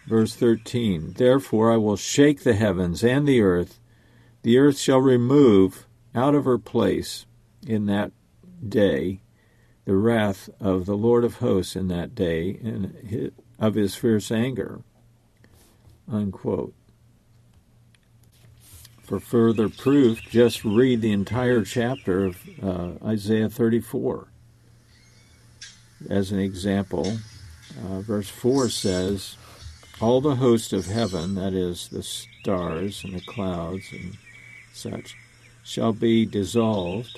Verse 0.07 0.35
13 0.35 1.13
Therefore 1.17 1.71
I 1.71 1.77
will 1.77 1.97
shake 1.97 2.43
the 2.43 2.53
heavens 2.53 3.03
and 3.03 3.27
the 3.27 3.41
earth. 3.41 3.79
The 4.43 4.57
earth 4.57 4.79
shall 4.79 4.99
remove 4.99 5.87
out 6.13 6.35
of 6.35 6.45
her 6.45 6.57
place 6.57 7.25
in 7.65 7.85
that 7.87 8.11
day 8.67 9.21
the 9.85 9.95
wrath 9.95 10.49
of 10.59 10.85
the 10.85 10.97
Lord 10.97 11.23
of 11.23 11.35
hosts 11.35 11.75
in 11.75 11.87
that 11.89 12.15
day 12.15 12.59
and 12.63 13.31
of 13.59 13.75
his 13.75 13.95
fierce 13.95 14.31
anger. 14.31 14.81
Unquote. 16.11 16.73
For 19.05 19.19
further 19.19 19.69
proof, 19.69 20.21
just 20.29 20.65
read 20.65 21.01
the 21.01 21.11
entire 21.11 21.63
chapter 21.63 22.25
of 22.25 22.37
uh, 22.61 23.05
Isaiah 23.05 23.49
34 23.49 24.27
as 26.09 26.31
an 26.31 26.39
example, 26.39 27.17
uh, 27.83 28.01
verse 28.01 28.29
4 28.29 28.69
says, 28.69 29.37
All 29.99 30.21
the 30.21 30.35
host 30.35 30.73
of 30.73 30.85
heaven, 30.85 31.35
that 31.35 31.53
is, 31.53 31.87
the 31.87 32.03
stars 32.03 33.03
and 33.03 33.13
the 33.13 33.21
clouds 33.21 33.85
and 33.91 34.17
such, 34.73 35.15
shall 35.63 35.93
be 35.93 36.25
dissolved, 36.25 37.17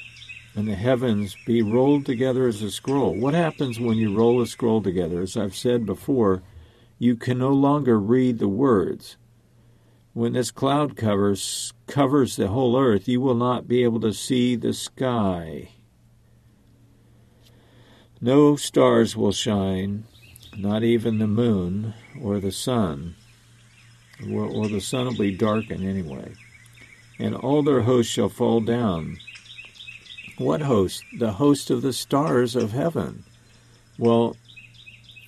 and 0.55 0.67
the 0.67 0.75
heavens 0.75 1.35
be 1.45 1.61
rolled 1.61 2.05
together 2.05 2.47
as 2.47 2.61
a 2.61 2.71
scroll. 2.71 3.13
What 3.13 3.33
happens 3.33 3.79
when 3.79 3.97
you 3.97 4.15
roll 4.15 4.41
a 4.41 4.47
scroll 4.47 4.81
together? 4.81 5.21
As 5.21 5.35
I've 5.35 5.55
said 5.55 5.85
before, 5.85 6.41
you 6.99 7.15
can 7.15 7.37
no 7.37 7.51
longer 7.51 7.99
read 7.99 8.39
the 8.39 8.47
words. 8.47 9.17
When 10.17 10.33
this 10.33 10.49
cloud 10.49 10.95
covers 10.95 11.73
covers 11.85 12.37
the 12.37 12.47
whole 12.47 12.75
earth, 12.75 13.07
you 13.07 13.21
will 13.21 13.35
not 13.35 13.67
be 13.67 13.83
able 13.83 13.99
to 13.99 14.11
see 14.11 14.55
the 14.55 14.73
sky. 14.73 15.69
No 18.19 18.55
stars 18.55 19.15
will 19.15 19.31
shine, 19.31 20.05
not 20.57 20.81
even 20.81 21.19
the 21.19 21.27
moon 21.27 21.93
or 22.19 22.39
the 22.39 22.51
sun, 22.51 23.15
or, 24.27 24.67
the 24.67 24.81
sun 24.81 25.05
will 25.05 25.17
be 25.17 25.37
darkened 25.37 25.85
anyway. 25.85 26.33
And 27.19 27.35
all 27.35 27.61
their 27.61 27.81
hosts 27.81 28.11
shall 28.11 28.27
fall 28.27 28.59
down. 28.59 29.19
What 30.39 30.61
host? 30.61 31.03
The 31.19 31.33
host 31.33 31.69
of 31.69 31.83
the 31.83 31.93
stars 31.93 32.55
of 32.55 32.71
heaven. 32.71 33.23
Well, 33.99 34.35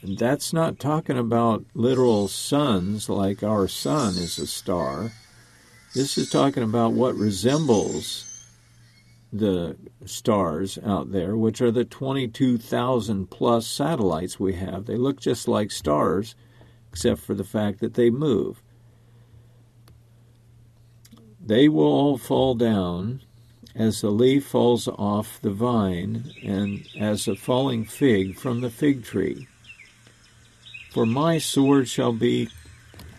that's 0.04 0.54
not 0.54 0.80
talking 0.80 1.18
about 1.18 1.66
literal 1.74 2.28
suns 2.28 3.10
like 3.10 3.44
our 3.44 3.68
sun 3.68 4.14
is 4.16 4.38
a 4.38 4.48
star. 4.48 5.12
This 5.94 6.18
is 6.18 6.30
talking 6.30 6.64
about 6.64 6.94
what 6.94 7.16
resembles 7.16 8.26
the 9.34 9.76
stars 10.06 10.80
out 10.86 11.12
there, 11.12 11.36
which 11.36 11.62
are 11.62 11.72
the 11.72 11.86
22,000 11.86 13.30
plus 13.30 13.68
satellites 13.68 14.40
we 14.40 14.54
have. 14.54 14.86
They 14.86 14.96
look 14.96 15.20
just 15.20 15.48
like 15.48 15.72
stars, 15.72 16.36
except 16.92 17.20
for 17.22 17.34
the 17.34 17.44
fact 17.44 17.80
that 17.80 17.96
they 17.96 18.10
move. 18.10 18.62
They 21.44 21.68
will 21.68 21.86
all 21.86 22.18
fall 22.18 22.56
down 22.56 23.22
as 23.76 24.02
the 24.02 24.10
leaf 24.12 24.46
falls 24.46 24.88
off 24.88 25.42
the 25.42 25.52
vine 25.52 26.32
and 26.44 26.88
as 27.00 27.28
a 27.28 27.36
falling 27.36 27.86
fig 27.86 28.36
from 28.38 28.62
the 28.62 28.70
fig 28.70 29.04
tree. 29.04 29.48
For 30.92 31.06
my 31.06 31.38
sword 31.38 31.88
shall 31.88 32.14
be 32.14 32.50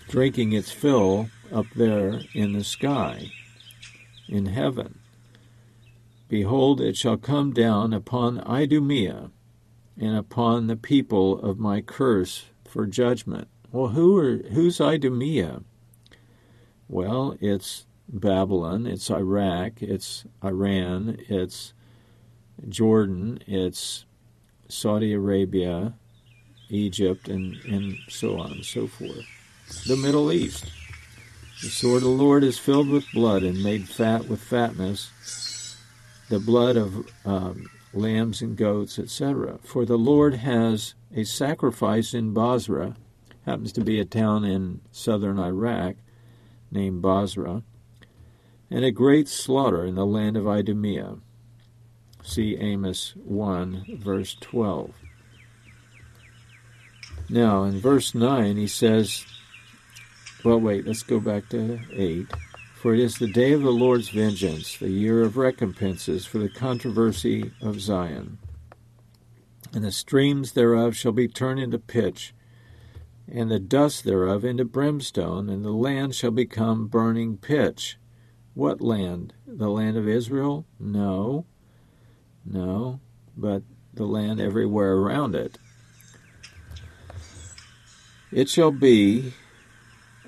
drinking 0.09 0.53
its 0.53 0.73
fill 0.73 1.31
up 1.53 1.67
there 1.77 2.21
in 2.35 2.53
the 2.53 2.65
sky, 2.65 3.31
in 4.29 4.47
heaven. 4.47 4.99
Behold, 6.29 6.81
it 6.81 6.97
shall 6.97 7.17
come 7.17 7.53
down 7.53 7.93
upon 7.93 8.41
Idumea 8.47 9.31
and 9.97 10.17
upon 10.17 10.67
the 10.67 10.77
people 10.77 11.39
of 11.41 11.59
my 11.59 11.81
curse 11.81 12.47
for 12.67 12.87
judgment. 12.87 13.49
Well, 13.71 13.89
who 13.89 14.17
are 14.17 14.37
who's 14.51 14.81
Idumea? 14.81 15.63
Well, 16.89 17.37
it's 17.41 17.87
Babylon, 18.09 18.87
it's 18.87 19.11
Iraq, 19.11 19.81
it's 19.81 20.25
Iran, 20.43 21.19
it's 21.29 21.73
Jordan, 22.69 23.39
it's 23.47 24.07
Saudi 24.69 25.13
Arabia, 25.13 25.95
Egypt, 26.71 27.29
and, 27.29 27.57
and 27.65 27.99
so 28.09 28.39
on 28.39 28.53
and 28.53 28.65
so 28.65 28.87
forth. 28.87 29.27
The 29.87 29.97
Middle 29.97 30.33
East. 30.33 30.65
The 31.63 31.69
sword 31.69 31.99
of 31.99 32.03
the 32.05 32.09
Lord 32.09 32.43
is 32.43 32.59
filled 32.59 32.89
with 32.89 33.13
blood 33.13 33.43
and 33.43 33.63
made 33.63 33.89
fat 33.89 34.29
with 34.29 34.43
fatness 34.43 35.11
the 36.31 36.39
blood 36.39 36.77
of 36.77 37.07
um, 37.27 37.67
lambs 37.93 38.41
and 38.41 38.57
goats, 38.57 38.99
etc. 38.99 39.59
For 39.63 39.85
the 39.85 39.99
Lord 39.99 40.35
has 40.35 40.95
a 41.15 41.25
sacrifice 41.25 42.15
in 42.15 42.33
Basra, 42.33 42.97
happens 43.45 43.73
to 43.73 43.81
be 43.81 43.99
a 43.99 44.05
town 44.05 44.45
in 44.45 44.81
southern 44.93 45.39
Iraq 45.41 45.97
named 46.71 47.03
Basra, 47.03 47.63
and 48.71 48.85
a 48.85 48.93
great 48.93 49.29
slaughter 49.29 49.85
in 49.85 49.97
the 49.97 50.07
land 50.07 50.37
of 50.37 50.47
Idumea. 50.47 51.17
See 52.23 52.57
Amos 52.57 53.15
1, 53.17 53.99
verse 53.99 54.37
12. 54.41 54.93
Now, 57.31 57.63
in 57.63 57.79
verse 57.79 58.13
9, 58.13 58.57
he 58.57 58.67
says, 58.67 59.25
well, 60.45 60.59
wait, 60.59 60.85
let's 60.85 61.05
go 61.05 61.21
back 61.21 61.49
to 61.51 61.79
8. 61.93 62.27
For 62.75 62.95
it 62.95 63.01
is 63.01 63.19
the 63.19 63.31
day 63.31 63.53
of 63.53 63.63
the 63.63 63.71
Lord's 63.71 64.09
vengeance, 64.09 64.79
the 64.79 64.89
year 64.89 65.23
of 65.23 65.37
recompenses 65.37 66.27
for 66.27 66.39
the 66.39 66.49
controversy 66.49 67.53
of 67.61 67.81
Zion. 67.81 68.39
And 69.73 69.85
the 69.85 69.93
streams 69.93 70.53
thereof 70.53 70.97
shall 70.97 71.13
be 71.13 71.29
turned 71.29 71.61
into 71.61 71.79
pitch, 71.79 72.35
and 73.31 73.49
the 73.49 73.61
dust 73.61 74.03
thereof 74.03 74.45
into 74.45 74.65
brimstone, 74.65 75.49
and 75.49 75.65
the 75.65 75.71
land 75.71 76.17
shall 76.17 76.33
become 76.33 76.89
burning 76.89 77.37
pitch. 77.37 77.97
What 78.55 78.81
land? 78.81 79.35
The 79.47 79.69
land 79.69 79.97
of 79.97 80.09
Israel? 80.09 80.67
No. 80.81 81.47
No, 82.45 82.99
but 83.37 83.63
the 83.95 84.07
land 84.07 84.41
everywhere 84.41 84.95
around 84.95 85.37
it. 85.37 85.59
It 88.33 88.49
shall 88.49 88.71
be 88.71 89.33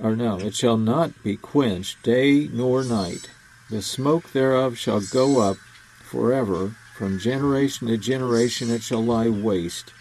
or 0.01 0.17
no, 0.17 0.39
it 0.39 0.55
shall 0.55 0.77
not 0.77 1.23
be 1.23 1.37
quenched 1.37 2.03
day 2.03 2.49
nor 2.53 2.83
night. 2.83 3.31
The 3.71 3.83
smoke 3.83 4.33
thereof 4.33 4.77
shall 4.77 5.01
go 5.01 5.41
up 5.41 5.57
forever. 6.03 6.77
From 6.97 7.19
generation 7.19 7.89
to 7.89 7.97
generation 7.97 8.71
it 8.71 8.83
shall 8.83 9.03
lie 9.03 9.29
waste. 9.29 9.93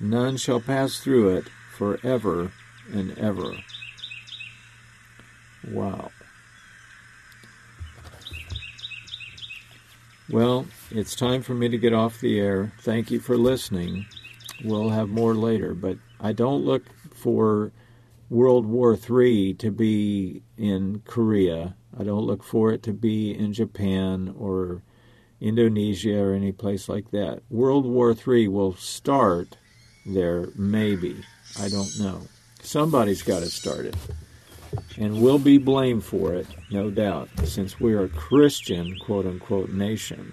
None 0.00 0.36
shall 0.36 0.60
pass 0.60 0.98
through 0.98 1.36
it 1.36 1.48
forever 1.72 2.52
and 2.92 3.16
ever. 3.18 3.56
Wow. 5.70 6.10
Well, 10.28 10.66
it's 10.90 11.14
time 11.14 11.42
for 11.42 11.54
me 11.54 11.68
to 11.68 11.78
get 11.78 11.92
off 11.92 12.20
the 12.20 12.40
air. 12.40 12.72
Thank 12.80 13.10
you 13.10 13.20
for 13.20 13.36
listening. 13.36 14.06
We'll 14.64 14.90
have 14.90 15.08
more 15.08 15.34
later, 15.34 15.74
but 15.74 15.98
I 16.20 16.32
don't 16.32 16.64
look 16.64 16.82
for 17.26 17.72
World 18.30 18.66
War 18.66 18.96
III 18.96 19.54
to 19.54 19.72
be 19.72 20.44
in 20.56 21.02
Korea. 21.04 21.74
I 21.98 22.04
don't 22.04 22.24
look 22.24 22.44
for 22.44 22.72
it 22.72 22.84
to 22.84 22.92
be 22.92 23.36
in 23.36 23.52
Japan 23.52 24.32
or 24.38 24.82
Indonesia 25.40 26.22
or 26.22 26.34
any 26.34 26.52
place 26.52 26.88
like 26.88 27.10
that. 27.10 27.42
World 27.50 27.84
War 27.84 28.14
III 28.14 28.46
will 28.46 28.76
start 28.76 29.56
there, 30.06 30.50
maybe. 30.54 31.16
I 31.58 31.68
don't 31.68 31.98
know. 31.98 32.28
Somebody's 32.62 33.22
got 33.22 33.40
to 33.40 33.50
start 33.50 33.86
it. 33.86 33.96
And 34.96 35.20
we'll 35.20 35.40
be 35.40 35.58
blamed 35.58 36.04
for 36.04 36.32
it, 36.32 36.46
no 36.70 36.92
doubt, 36.92 37.28
since 37.42 37.80
we're 37.80 38.04
a 38.04 38.08
Christian, 38.08 38.96
quote 39.00 39.26
unquote, 39.26 39.70
nation. 39.70 40.32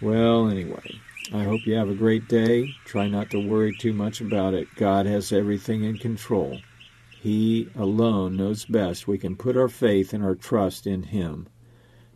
Well, 0.00 0.48
anyway, 0.48 0.98
I 1.32 1.42
hope 1.44 1.66
you 1.66 1.74
have 1.74 1.90
a 1.90 1.94
great 1.94 2.26
day. 2.26 2.74
Try 2.86 3.08
not 3.08 3.30
to 3.30 3.48
worry 3.48 3.76
too 3.76 3.92
much 3.92 4.20
about 4.20 4.54
it. 4.54 4.74
God 4.76 5.04
has 5.04 5.32
everything 5.32 5.84
in 5.84 5.98
control. 5.98 6.58
He 7.20 7.68
alone 7.76 8.36
knows 8.36 8.64
best. 8.64 9.06
We 9.06 9.18
can 9.18 9.36
put 9.36 9.56
our 9.56 9.68
faith 9.68 10.14
and 10.14 10.24
our 10.24 10.34
trust 10.34 10.86
in 10.86 11.02
Him. 11.04 11.48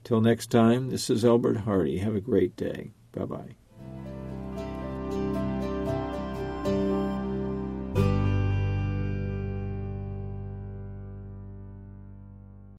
Till 0.04 0.20
next 0.20 0.50
time, 0.50 0.88
this 0.90 1.10
is 1.10 1.24
Albert 1.24 1.58
Hardy. 1.58 1.98
Have 1.98 2.14
a 2.14 2.20
great 2.20 2.56
day. 2.56 2.92
Bye 3.12 3.24
bye. 3.26 3.56